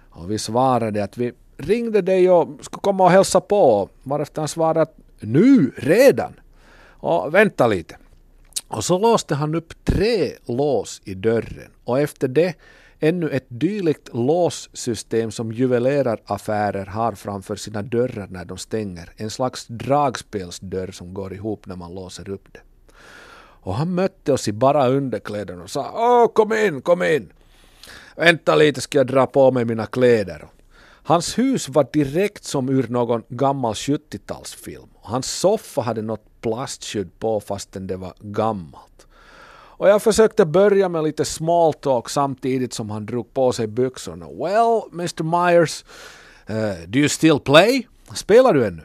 Och 0.10 0.32
vi 0.32 0.40
svarade 0.40 1.04
att 1.04 1.18
vi 1.18 1.34
ringde 1.58 2.02
dig 2.02 2.30
och 2.30 2.48
skulle 2.62 2.82
komma 2.82 3.04
och 3.04 3.12
hälsa 3.12 3.42
på. 3.42 3.90
Varefter 4.04 4.42
han 4.42 4.48
svarade 4.48 4.82
att 4.82 4.98
nu 5.20 5.72
redan? 5.78 6.34
Och 6.90 7.34
vänta 7.34 7.68
lite. 7.68 7.98
Och 8.68 8.84
så 8.84 9.00
låste 9.00 9.36
han 9.36 9.56
upp 9.56 9.86
tre 9.86 10.32
lås 10.46 11.02
i 11.04 11.14
dörren 11.14 11.72
och 11.84 12.00
efter 12.00 12.28
det 12.28 12.56
ännu 13.00 13.30
ett 13.30 13.46
dylikt 13.48 14.10
låssystem 14.14 15.32
som 15.32 15.52
juveleraraffärer 15.52 16.86
har 16.86 17.12
framför 17.12 17.56
sina 17.56 17.82
dörrar 17.82 18.28
när 18.30 18.46
de 18.46 18.58
stänger. 18.58 19.10
En 19.16 19.30
slags 19.30 19.68
dragspelsdörr 19.68 20.92
som 20.92 21.14
går 21.14 21.34
ihop 21.34 21.66
när 21.66 21.76
man 21.76 21.96
låser 21.96 22.30
upp 22.30 22.54
det. 22.54 22.60
Och 23.64 23.76
han 23.76 23.96
mötte 23.96 24.34
oss 24.34 24.48
i 24.48 24.52
bara 24.52 24.88
underkläderna 24.88 25.64
och 25.64 25.70
sa 25.70 25.92
Åh, 25.96 26.34
kom 26.34 26.54
in, 26.54 26.82
kom 26.82 27.04
in! 27.04 27.34
Vänta 28.16 28.56
lite 28.56 28.82
ska 28.82 28.98
jag 28.98 29.08
dra 29.08 29.26
på 29.26 29.52
mig 29.52 29.66
mina 29.66 29.86
kläder. 29.86 30.48
Hans 31.06 31.38
hus 31.38 31.70
var 31.70 31.88
direkt 31.94 32.44
som 32.44 32.70
ur 32.70 32.88
någon 32.88 33.24
gammal 33.30 33.74
70-talsfilm. 33.74 34.90
Hans 35.02 35.40
soffa 35.40 35.82
hade 35.82 36.02
något 36.02 36.42
plastskydd 36.42 37.20
på 37.20 37.40
fastän 37.40 37.88
det 37.88 37.98
var 37.98 38.14
gammalt. 38.20 39.08
Och 39.76 39.90
jag 39.90 40.02
försökte 40.02 40.46
börja 40.46 40.90
med 40.90 41.04
lite 41.04 41.26
small 41.26 41.74
talk 41.74 42.10
samtidigt 42.10 42.74
som 42.74 42.90
han 42.90 43.06
drog 43.06 43.34
på 43.34 43.52
sig 43.52 43.68
byxorna. 43.68 44.26
Well, 44.26 44.82
Mr 44.92 45.24
Myers, 45.24 45.86
uh, 46.50 46.88
do 46.88 47.00
you 47.00 47.10
still 47.10 47.40
play? 47.40 47.88
Spelar 48.16 48.54
du 48.54 48.66
ännu? 48.66 48.84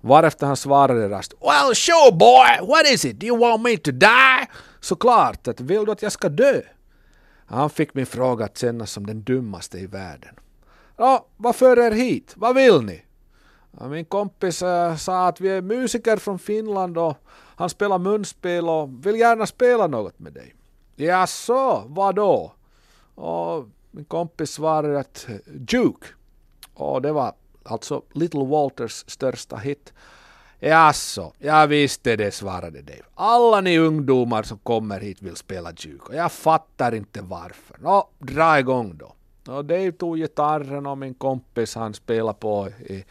Varefter 0.00 0.46
han 0.46 0.56
svarade 0.56 1.08
rast. 1.08 1.34
Well, 1.40 1.74
sure 1.74 2.12
boy, 2.12 2.68
what 2.68 2.90
is 2.90 3.04
it? 3.04 3.20
Do 3.20 3.26
you 3.26 3.38
want 3.38 3.62
me 3.62 3.76
to 3.76 3.90
die? 3.90 4.46
Såklart, 4.80 5.48
att 5.48 5.60
vill 5.60 5.84
du 5.84 5.92
att 5.92 6.02
jag 6.02 6.12
ska 6.12 6.28
dö? 6.28 6.60
Han 7.48 7.70
fick 7.70 7.94
min 7.94 8.06
fråga 8.06 8.44
att 8.44 8.58
kännas 8.58 8.92
som 8.92 9.06
den 9.06 9.22
dummaste 9.22 9.78
i 9.78 9.86
världen. 9.86 10.34
Ja, 10.96 11.26
vad 11.36 11.56
för 11.56 11.78
er 11.78 11.90
hit? 11.90 12.34
Vad 12.36 12.54
vill 12.54 12.82
ni? 12.82 13.02
Ja, 13.80 13.88
min 13.88 14.04
kompis 14.04 14.62
äh, 14.62 14.96
sa 14.96 15.28
att 15.28 15.40
vi 15.40 15.48
är 15.48 15.62
musiker 15.62 16.16
från 16.16 16.38
Finland 16.38 16.98
och 16.98 17.16
han 17.56 17.70
spelar 17.70 17.98
munspel 17.98 18.68
och 18.68 19.06
vill 19.06 19.16
gärna 19.16 19.46
spela 19.46 19.86
något 19.86 20.18
med 20.18 20.32
dig. 20.32 20.54
Jaså, 20.96 21.84
vadå?” 21.86 22.52
Och 23.14 23.68
min 23.90 24.04
kompis 24.04 24.50
svarade 24.50 24.98
att 25.00 25.26
eh, 25.28 25.36
Duke. 25.46 26.06
Och 26.74 27.02
det 27.02 27.12
var 27.12 27.32
alltså 27.62 28.02
Little 28.12 28.44
Walters 28.44 29.04
största 29.06 29.56
hit. 29.56 29.92
Jaså, 30.60 31.32
jag 31.38 31.66
visste 31.66 32.16
det, 32.16 32.30
svarade 32.30 32.82
Dave. 32.82 33.02
Alla 33.14 33.60
ni 33.60 33.78
ungdomar 33.78 34.42
som 34.42 34.58
kommer 34.58 35.00
hit 35.00 35.22
vill 35.22 35.36
spela 35.36 35.72
Duke 35.72 36.04
och 36.08 36.14
jag 36.14 36.32
fattar 36.32 36.94
inte 36.94 37.20
varför. 37.22 37.76
Nå, 37.80 38.08
dra 38.18 38.58
igång 38.58 38.96
då. 38.96 39.14
Och 39.52 39.64
Dave 39.64 39.92
tog 39.92 40.16
gitarren 40.16 40.86
och 40.86 40.98
min 40.98 41.14
kompis 41.14 41.74
han 41.74 41.94
spelade 41.94 42.38
på 42.38 42.68
i, 42.68 43.04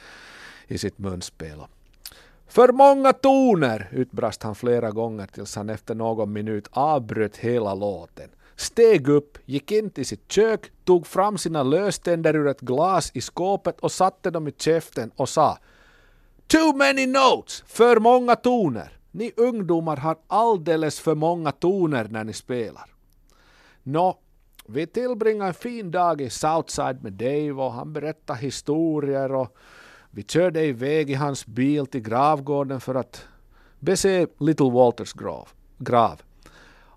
i 0.67 0.77
sitt 0.77 0.97
munspel. 0.97 1.59
För 2.47 2.71
många 2.71 3.13
toner, 3.13 3.89
utbrast 3.91 4.43
han 4.43 4.55
flera 4.55 4.91
gånger 4.91 5.27
tills 5.27 5.55
han 5.55 5.69
efter 5.69 5.95
någon 5.95 6.33
minut 6.33 6.67
avbröt 6.71 7.37
hela 7.37 7.73
låten. 7.73 8.29
steg 8.55 9.07
upp, 9.09 9.37
gick 9.45 9.71
in 9.71 9.89
till 9.89 10.05
sitt 10.05 10.31
kök, 10.31 10.71
tog 10.83 11.07
fram 11.07 11.37
sina 11.37 11.63
löständer 11.63 12.35
ur 12.35 12.47
ett 12.47 12.61
glas 12.61 13.11
i 13.13 13.21
skåpet 13.21 13.79
och 13.79 13.91
satte 13.91 14.31
dem 14.31 14.47
i 14.47 14.53
käften 14.57 15.11
och 15.15 15.29
sa 15.29 15.57
Too 16.47 16.73
many 16.73 17.07
notes! 17.07 17.63
För 17.67 17.99
många 17.99 18.35
toner! 18.35 18.97
Ni 19.11 19.31
ungdomar 19.37 19.97
har 19.97 20.17
alldeles 20.27 20.99
för 20.99 21.15
många 21.15 21.51
toner 21.51 22.07
när 22.09 22.23
ni 22.23 22.33
spelar. 22.33 22.85
Nå, 23.83 24.19
vi 24.67 24.87
tillbringade 24.87 25.47
en 25.47 25.53
fin 25.53 25.91
dag 25.91 26.21
i 26.21 26.29
Southside 26.29 27.03
med 27.03 27.13
Dave 27.13 27.51
och 27.51 27.73
han 27.73 27.93
berättade 27.93 28.39
historier 28.39 29.31
och 29.31 29.57
vi 30.11 30.23
körde 30.23 30.65
iväg 30.65 31.09
i 31.09 31.13
hans 31.13 31.45
bil 31.45 31.85
till 31.85 32.01
gravgården 32.01 32.81
för 32.81 32.95
att 32.95 33.25
bese 33.79 34.27
Little 34.39 34.71
Walters 34.71 35.13
grav. 35.13 35.49
grav. 35.77 36.21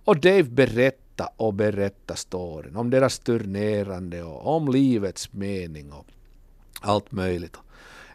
Och 0.04 0.20
Dave 0.20 0.42
berättade 0.42 1.30
och 1.36 1.54
berättade 1.54 2.18
storyn 2.18 2.76
om 2.76 2.90
deras 2.90 3.18
turnerande 3.18 4.22
och 4.22 4.56
om 4.56 4.68
livets 4.68 5.32
mening 5.32 5.92
och 5.92 6.06
allt 6.80 7.12
möjligt. 7.12 7.56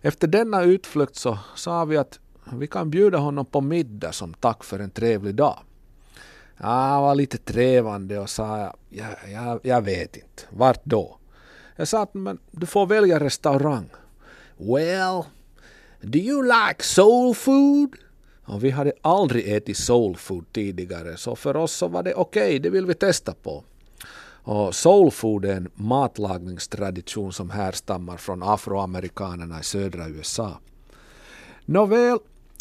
Efter 0.06 0.28
denna 0.28 0.64
utflykt 0.64 1.16
så 1.16 1.40
sa 1.56 1.86
vi 1.86 1.98
att 1.98 2.20
vi 2.54 2.68
kan 2.68 2.90
bjuda 2.90 3.18
honom 3.18 3.46
på 3.46 3.62
middag 3.62 4.12
som 4.12 4.34
tack 4.34 4.64
för 4.64 4.80
en 4.80 4.90
trevlig 4.90 5.36
dag. 5.36 5.60
Han 6.56 7.02
var 7.02 7.16
lite 7.16 7.38
trevande 7.38 8.20
och 8.20 8.30
sa 8.30 8.74
jag, 8.90 9.08
jag, 9.32 9.60
jag 9.64 9.82
vet 9.82 10.16
inte, 10.16 10.44
vart 10.50 10.86
då? 10.86 11.18
Jag 11.76 11.88
sa 11.88 12.02
att 12.02 12.14
men 12.14 12.40
du 12.52 12.66
får 12.66 12.86
välja 12.86 13.20
restaurang. 13.20 13.90
Well, 14.58 15.24
do 16.02 16.20
you 16.20 16.44
like 16.44 16.84
soul 16.84 17.36
food? 17.36 17.90
Och 18.44 18.64
vi 18.64 18.70
hade 18.70 18.94
aldrig 19.02 19.54
ätit 19.54 19.78
soul 19.78 20.16
food 20.16 20.46
tidigare 20.52 21.18
så 21.18 21.36
för 21.36 21.56
oss 21.56 21.72
så 21.72 21.88
var 21.88 22.04
det 22.04 22.14
okej, 22.14 22.44
okay, 22.44 22.60
det 22.60 22.70
vill 22.70 22.86
vi 22.86 22.94
testa 22.94 23.34
på. 23.34 23.64
Och 24.48 24.76
soul 24.76 25.12
food 25.12 25.46
är 25.46 25.56
en 25.56 25.70
matlagningstradition 25.76 27.34
som 27.34 27.50
härstammar 27.50 28.18
från 28.18 28.44
afroamerikanerna 28.44 29.60
i 29.60 29.64
södra 29.64 30.10
USA. 30.10 30.60
Nåväl, 31.66 32.18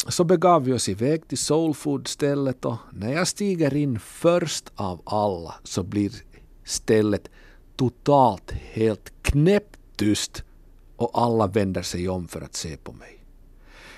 så 0.07 0.23
begav 0.23 0.63
vi 0.63 0.73
oss 0.73 0.89
iväg 0.89 1.27
till 1.27 1.37
soulfood-stället 1.37 2.65
och 2.65 2.77
när 2.93 3.13
jag 3.13 3.27
stiger 3.27 3.75
in 3.75 3.99
först 3.99 4.71
av 4.75 5.01
alla 5.05 5.55
så 5.63 5.83
blir 5.83 6.11
stället 6.63 7.29
totalt 7.75 8.51
helt 8.51 9.13
knäpptyst 9.21 10.43
och 10.95 11.11
alla 11.13 11.47
vänder 11.47 11.81
sig 11.81 12.09
om 12.09 12.27
för 12.27 12.41
att 12.41 12.55
se 12.55 12.77
på 12.77 12.91
mig. 12.91 13.19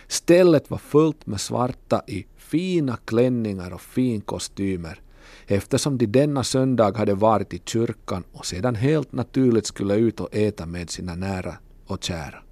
Stället 0.08 0.70
var 0.70 0.78
fullt 0.78 1.26
med 1.26 1.42
svarta 1.42 2.02
i 2.08 2.26
fina 2.38 2.98
klänningar 3.06 3.74
och 3.74 3.82
finkostymer 3.82 5.02
eftersom 5.48 5.98
de 5.98 6.06
denna 6.06 6.44
söndag 6.44 6.98
hade 6.98 7.16
varit 7.16 7.54
i 7.54 7.62
kyrkan 7.66 8.24
och 8.32 8.46
sedan 8.46 8.76
helt 8.76 9.12
naturligt 9.12 9.66
skulle 9.66 9.96
ut 9.96 10.20
och 10.20 10.36
äta 10.36 10.66
med 10.66 10.90
sina 10.90 11.16
nära 11.16 11.58
och 11.86 12.04
kära. 12.04 12.44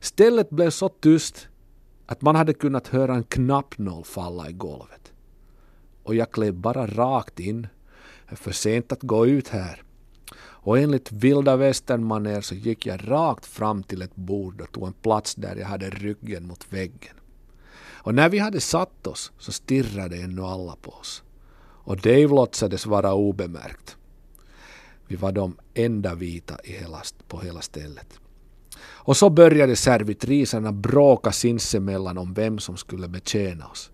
Stället 0.00 0.50
blev 0.50 0.70
så 0.70 0.88
tyst 0.88 1.48
att 2.06 2.22
man 2.22 2.36
hade 2.36 2.54
kunnat 2.54 2.88
höra 2.88 3.14
en 3.14 3.24
knappnål 3.24 4.04
falla 4.04 4.50
i 4.50 4.52
golvet. 4.52 5.12
Och 6.02 6.14
jag 6.14 6.30
klev 6.30 6.54
bara 6.54 6.86
rakt 6.86 7.40
in. 7.40 7.66
För 8.26 8.52
sent 8.52 8.92
att 8.92 9.02
gå 9.02 9.26
ut 9.26 9.48
här. 9.48 9.82
Och 10.36 10.78
enligt 10.78 11.12
vilda 11.12 11.56
västern 11.56 12.42
så 12.42 12.54
gick 12.54 12.86
jag 12.86 13.10
rakt 13.10 13.46
fram 13.46 13.82
till 13.82 14.02
ett 14.02 14.16
bord 14.16 14.60
och 14.60 14.72
tog 14.72 14.86
en 14.86 14.92
plats 14.92 15.34
där 15.34 15.56
jag 15.56 15.66
hade 15.66 15.90
ryggen 15.90 16.46
mot 16.46 16.72
väggen. 16.72 17.14
Och 17.76 18.14
när 18.14 18.28
vi 18.28 18.38
hade 18.38 18.60
satt 18.60 19.06
oss 19.06 19.32
så 19.38 19.52
stirrade 19.52 20.16
ännu 20.16 20.42
alla 20.42 20.76
på 20.76 20.90
oss. 20.90 21.22
Och 21.84 21.96
Dave 21.96 22.26
låtsades 22.26 22.86
vara 22.86 23.14
obemärkt. 23.14 23.96
Vi 25.06 25.16
var 25.16 25.32
de 25.32 25.56
enda 25.74 26.14
vita 26.14 26.54
i 26.64 26.72
hela, 26.72 27.02
på 27.28 27.40
hela 27.40 27.60
stället. 27.60 28.20
Och 28.80 29.16
så 29.16 29.30
började 29.30 29.76
servitriserna 29.76 30.72
bråka 30.72 31.32
sinsemellan 31.32 32.18
om 32.18 32.34
vem 32.34 32.58
som 32.58 32.76
skulle 32.76 33.08
betjäna 33.08 33.66
oss. 33.66 33.90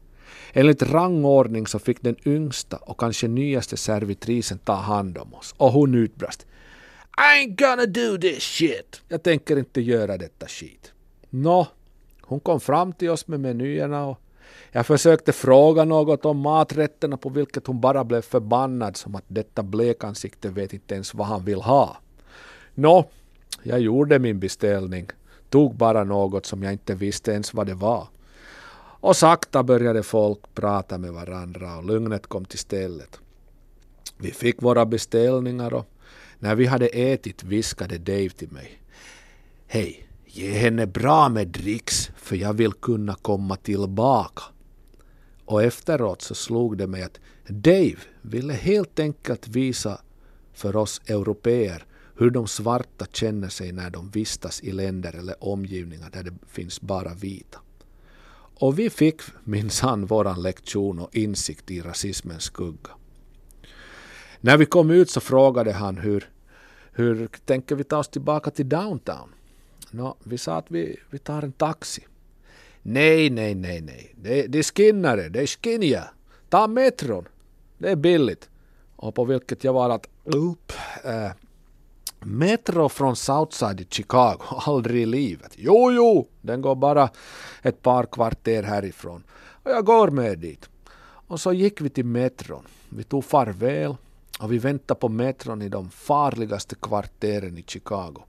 Enligt 0.52 0.82
rangordning 0.82 1.66
så 1.66 1.78
fick 1.78 2.02
den 2.02 2.16
yngsta 2.24 2.76
och 2.76 3.00
kanske 3.00 3.28
nyaste 3.28 3.76
servitrisen 3.76 4.58
ta 4.58 4.74
hand 4.74 5.18
om 5.18 5.34
oss 5.34 5.54
och 5.56 5.72
hon 5.72 5.94
utbrast 5.94 6.46
I 7.16 7.46
ain't 7.46 7.56
gonna 7.56 7.86
do 7.86 8.18
this 8.18 8.42
shit. 8.42 9.02
Jag 9.08 9.22
tänker 9.22 9.56
inte 9.58 9.80
göra 9.80 10.18
detta 10.18 10.46
skit. 10.48 10.92
Nå, 11.30 11.66
hon 12.20 12.40
kom 12.40 12.60
fram 12.60 12.92
till 12.92 13.10
oss 13.10 13.26
med 13.28 13.40
menyerna 13.40 14.06
och 14.06 14.20
jag 14.72 14.86
försökte 14.86 15.32
fråga 15.32 15.84
något 15.84 16.24
om 16.24 16.38
maträtterna 16.38 17.16
på 17.16 17.28
vilket 17.28 17.66
hon 17.66 17.80
bara 17.80 18.04
blev 18.04 18.22
förbannad 18.22 18.96
som 18.96 19.14
att 19.14 19.24
detta 19.28 19.62
blekansikte 19.62 20.48
vet 20.48 20.72
inte 20.72 20.94
ens 20.94 21.14
vad 21.14 21.26
han 21.26 21.44
vill 21.44 21.60
ha. 21.60 21.96
Nå, 22.74 23.08
jag 23.62 23.80
gjorde 23.80 24.18
min 24.18 24.40
beställning, 24.40 25.06
tog 25.48 25.74
bara 25.74 26.04
något 26.04 26.46
som 26.46 26.62
jag 26.62 26.72
inte 26.72 26.94
visste 26.94 27.32
ens 27.32 27.54
vad 27.54 27.66
det 27.66 27.74
var. 27.74 28.08
Och 29.02 29.16
sakta 29.16 29.62
började 29.62 30.02
folk 30.02 30.54
prata 30.54 30.98
med 30.98 31.12
varandra 31.12 31.76
och 31.76 31.84
lugnet 31.84 32.26
kom 32.26 32.44
till 32.44 32.58
stället. 32.58 33.20
Vi 34.18 34.30
fick 34.30 34.62
våra 34.62 34.86
beställningar 34.86 35.74
och 35.74 35.86
när 36.38 36.54
vi 36.54 36.66
hade 36.66 36.86
ätit 36.86 37.44
viskade 37.44 37.98
Dave 37.98 38.28
till 38.28 38.52
mig. 38.52 38.80
Hej, 39.66 40.09
ge 40.32 40.52
henne 40.52 40.86
bra 40.86 41.28
med 41.28 41.48
dricks 41.48 42.10
för 42.16 42.36
jag 42.36 42.52
vill 42.52 42.72
kunna 42.72 43.14
komma 43.14 43.56
tillbaka. 43.56 44.42
Och 45.44 45.62
efteråt 45.62 46.22
så 46.22 46.34
slog 46.34 46.78
det 46.78 46.86
mig 46.86 47.02
att 47.02 47.20
Dave 47.46 47.96
ville 48.22 48.52
helt 48.52 48.98
enkelt 48.98 49.48
visa 49.48 50.00
för 50.52 50.76
oss 50.76 51.00
europeer 51.06 51.84
hur 52.16 52.30
de 52.30 52.46
svarta 52.46 53.06
känner 53.12 53.48
sig 53.48 53.72
när 53.72 53.90
de 53.90 54.10
vistas 54.10 54.62
i 54.62 54.72
länder 54.72 55.16
eller 55.16 55.44
omgivningar 55.44 56.10
där 56.10 56.22
det 56.22 56.32
finns 56.46 56.80
bara 56.80 57.14
vita. 57.14 57.58
Och 58.54 58.78
vi 58.78 58.90
fick 58.90 59.20
minsann 59.44 60.06
våran 60.06 60.42
lektion 60.42 60.98
och 60.98 61.16
insikt 61.16 61.70
i 61.70 61.80
rasismens 61.80 62.42
skugga. 62.42 62.90
När 64.40 64.56
vi 64.56 64.66
kom 64.66 64.90
ut 64.90 65.10
så 65.10 65.20
frågade 65.20 65.72
han 65.72 65.98
hur, 65.98 66.30
hur 66.92 67.28
tänker 67.44 67.76
vi 67.76 67.84
ta 67.84 67.98
oss 67.98 68.08
tillbaka 68.08 68.50
till 68.50 68.68
downtown? 68.68 69.28
Nå, 69.90 70.16
vi 70.24 70.38
sa 70.38 70.56
att 70.56 70.70
vi, 70.70 70.96
vi 71.10 71.18
tar 71.18 71.42
en 71.42 71.52
taxi. 71.52 72.06
Nej, 72.82 73.30
nej, 73.30 73.54
nej, 73.54 73.80
nej. 73.80 74.14
Det, 74.16 74.46
det 74.46 74.58
är 74.58 74.62
skinnare, 74.62 75.28
det 75.28 75.40
är 75.40 75.46
skinja. 75.46 76.04
Ta 76.48 76.66
metron. 76.66 77.28
Det 77.78 77.90
är 77.90 77.96
billigt. 77.96 78.48
Och 78.96 79.14
på 79.14 79.24
vilket 79.24 79.64
jag 79.64 79.72
var 79.72 79.90
att, 79.90 80.06
upp, 80.24 80.72
äh, 81.04 81.30
Metro 82.22 82.88
från 82.88 83.16
Southside 83.16 83.80
i 83.80 83.86
Chicago, 83.90 84.38
aldrig 84.66 85.02
i 85.02 85.06
livet. 85.06 85.52
Jo, 85.56 85.92
jo, 85.92 86.28
den 86.40 86.62
går 86.62 86.74
bara 86.74 87.10
ett 87.62 87.82
par 87.82 88.04
kvarter 88.04 88.62
härifrån. 88.62 89.22
Och 89.62 89.70
jag 89.70 89.84
går 89.84 90.10
med 90.10 90.38
dit. 90.38 90.68
Och 91.02 91.40
så 91.40 91.52
gick 91.52 91.80
vi 91.80 91.90
till 91.90 92.04
metron. 92.04 92.66
Vi 92.88 93.02
tog 93.04 93.24
farväl 93.24 93.96
och 94.40 94.52
vi 94.52 94.58
väntade 94.58 95.00
på 95.00 95.08
metron 95.08 95.62
i 95.62 95.68
de 95.68 95.90
farligaste 95.90 96.74
kvarteren 96.74 97.58
i 97.58 97.62
Chicago. 97.62 98.22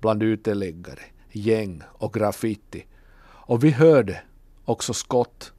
Bland 0.00 0.22
uteliggare, 0.22 1.02
gäng 1.32 1.82
och 1.88 2.14
graffiti. 2.14 2.86
Och 3.24 3.64
vi 3.64 3.70
hörde 3.70 4.22
också 4.64 4.94
skott. 4.94 5.52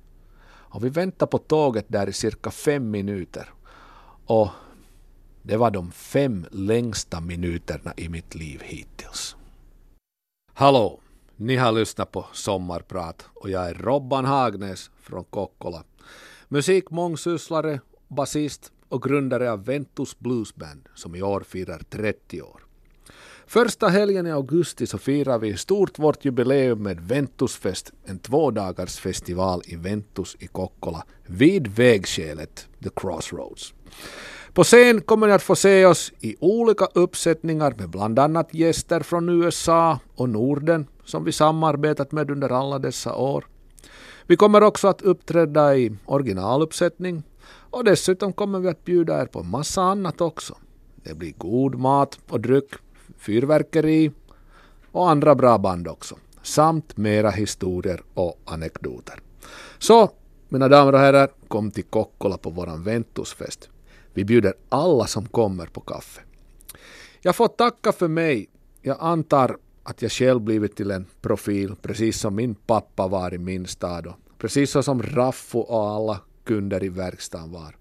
Och 0.72 0.86
vi 0.86 0.90
väntade 0.90 1.30
på 1.30 1.38
tåget 1.38 1.86
där 1.88 2.10
i 2.10 2.14
cirka 2.14 2.52
fem 2.52 2.92
minuter. 2.92 3.50
Och 4.26 4.50
det 5.42 5.58
var 5.58 5.72
de 5.72 5.92
fem 5.92 6.46
längsta 6.52 7.22
minuterna 7.22 7.94
i 7.98 8.10
mitt 8.10 8.36
liv 8.36 8.62
hittills. 8.64 9.36
Hallå! 10.54 11.00
Ni 11.36 11.56
har 11.56 11.72
lyssnat 11.72 12.12
på 12.12 12.26
Sommarprat 12.34 13.26
och 13.34 13.50
jag 13.50 13.70
är 13.70 13.74
Robban 13.74 14.26
Hagnäs 14.26 14.92
från 14.98 15.24
Kokkola. 15.24 15.84
Musikmångsysslare, 16.48 17.82
basist 18.08 18.72
och 18.90 19.04
grundare 19.04 19.52
av 19.52 19.66
Ventus 19.66 20.20
Bluesband 20.20 20.90
som 20.96 21.16
i 21.16 21.22
år 21.22 21.42
firar 21.42 21.82
30 21.90 22.42
år. 22.42 22.69
Första 23.50 23.88
helgen 23.88 24.28
i 24.28 24.32
augusti 24.32 24.88
så 24.88 24.98
firar 24.98 25.40
vi 25.40 25.58
stort 25.58 26.00
vårt 26.00 26.26
jubileum 26.26 26.84
med 26.84 27.00
Ventusfest, 27.00 27.94
en 28.06 28.20
tvådagars 28.20 29.00
festival 29.00 29.62
i 29.66 29.76
Ventus 29.76 30.38
i 30.40 30.48
Kokkola 30.48 31.04
vid 31.26 31.68
vägskälet 31.68 32.68
The 32.84 32.90
Crossroads. 32.96 33.74
På 34.54 34.64
scen 34.64 35.02
kommer 35.02 35.28
ni 35.28 35.34
att 35.34 35.44
få 35.44 35.56
se 35.56 35.86
oss 35.86 36.14
i 36.20 36.36
olika 36.40 36.86
uppsättningar 36.86 37.74
med 37.78 37.90
bland 37.90 38.20
annat 38.20 38.54
gäster 38.54 39.00
från 39.00 39.30
USA 39.30 40.00
och 40.16 40.30
Norden 40.30 40.88
som 41.06 41.24
vi 41.24 41.32
samarbetat 41.32 42.12
med 42.12 42.32
under 42.32 42.50
alla 42.50 42.80
dessa 42.80 43.16
år. 43.16 43.46
Vi 44.28 44.36
kommer 44.36 44.64
också 44.64 44.88
att 44.88 45.02
uppträda 45.02 45.76
i 45.76 45.96
originaluppsättning 46.06 47.24
och 47.70 47.84
dessutom 47.84 48.34
kommer 48.34 48.60
vi 48.60 48.70
att 48.70 48.86
bjuda 48.86 49.22
er 49.22 49.26
på 49.26 49.44
massa 49.44 49.82
annat 49.82 50.22
också. 50.22 50.58
Det 51.04 51.14
blir 51.14 51.34
god 51.38 51.76
mat 51.76 52.20
och 52.30 52.40
dryck, 52.40 52.74
fyrverkeri 53.18 54.12
och 54.92 55.10
andra 55.10 55.36
bra 55.36 55.58
band 55.58 55.88
också. 55.88 56.16
Samt 56.44 56.98
mera 56.98 57.30
historier 57.30 58.02
och 58.14 58.40
anekdoter. 58.46 59.20
Så, 59.78 60.12
mina 60.50 60.68
damer 60.68 60.94
och 60.94 61.00
herrar, 61.00 61.30
kom 61.48 61.72
till 61.72 61.84
Kokkola 61.84 62.38
på 62.38 62.50
våran 62.50 62.84
Ventusfest. 62.84 63.70
Vi 64.14 64.26
bjuder 64.26 64.54
alla 64.70 65.08
som 65.08 65.26
kommer 65.26 65.66
på 65.66 65.82
kaffe. 65.82 66.22
Jag 67.22 67.36
får 67.36 67.48
tacka 67.48 67.92
för 67.92 68.08
mig. 68.08 68.50
Jag 68.82 68.98
antar 69.00 69.58
att 69.84 70.02
jag 70.02 70.12
själv 70.12 70.42
blivit 70.42 70.76
till 70.76 70.92
en 70.92 71.06
profil, 71.22 71.76
precis 71.82 72.20
som 72.20 72.36
min 72.36 72.56
pappa 72.56 73.08
var 73.08 73.34
i 73.34 73.38
min 73.38 73.68
stad 73.68 74.08
och 74.08 74.16
precis 74.38 74.72
så 74.72 74.84
som 74.84 75.04
Raffo 75.04 75.60
och 75.60 75.90
alla 75.96 76.22
kunder 76.44 76.84
i 76.84 76.90
verkstaden 76.90 77.52
var. 77.52 77.76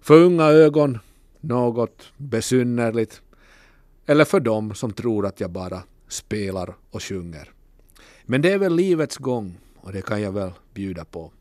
För 0.00 0.14
unga 0.14 0.44
ögon 0.44 0.98
något 1.40 2.12
besynnerligt 2.16 3.22
eller 4.10 4.24
för 4.24 4.40
dem 4.40 4.74
som 4.74 4.92
tror 4.92 5.26
att 5.26 5.40
jag 5.40 5.50
bara 5.50 5.82
spelar 6.08 6.76
och 6.90 7.02
sjunger. 7.02 7.50
Men 8.24 8.42
det 8.42 8.52
är 8.52 8.58
väl 8.58 8.74
livets 8.74 9.16
gång 9.16 9.58
och 9.80 9.92
det 9.92 10.02
kan 10.02 10.22
jag 10.22 10.32
väl 10.32 10.52
bjuda 10.74 11.04
på. 11.04 11.32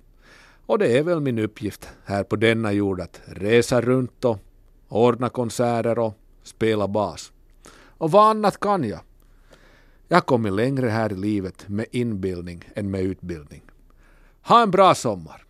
Och 0.65 0.79
det 0.79 0.97
är 0.97 1.03
väl 1.03 1.19
min 1.19 1.39
uppgift 1.39 1.89
här 2.05 2.23
på 2.23 2.35
denna 2.35 2.71
jord 2.71 3.01
att 3.01 3.21
resa 3.25 3.81
runt 3.81 4.25
och 4.25 4.37
ordna 4.87 5.29
konserter 5.29 5.99
och 5.99 6.13
spela 6.43 6.87
bas. 6.87 7.31
Och 7.73 8.11
vad 8.11 8.29
annat 8.29 8.59
kan 8.59 8.83
jag? 8.83 8.99
Jag 10.07 10.17
har 10.17 10.21
kommit 10.21 10.53
längre 10.53 10.87
här 10.87 11.11
i 11.11 11.15
livet 11.15 11.69
med 11.69 11.85
inbildning 11.91 12.69
än 12.75 12.91
med 12.91 13.01
utbildning. 13.01 13.61
Ha 14.41 14.61
en 14.63 14.71
bra 14.71 14.95
sommar! 14.95 15.48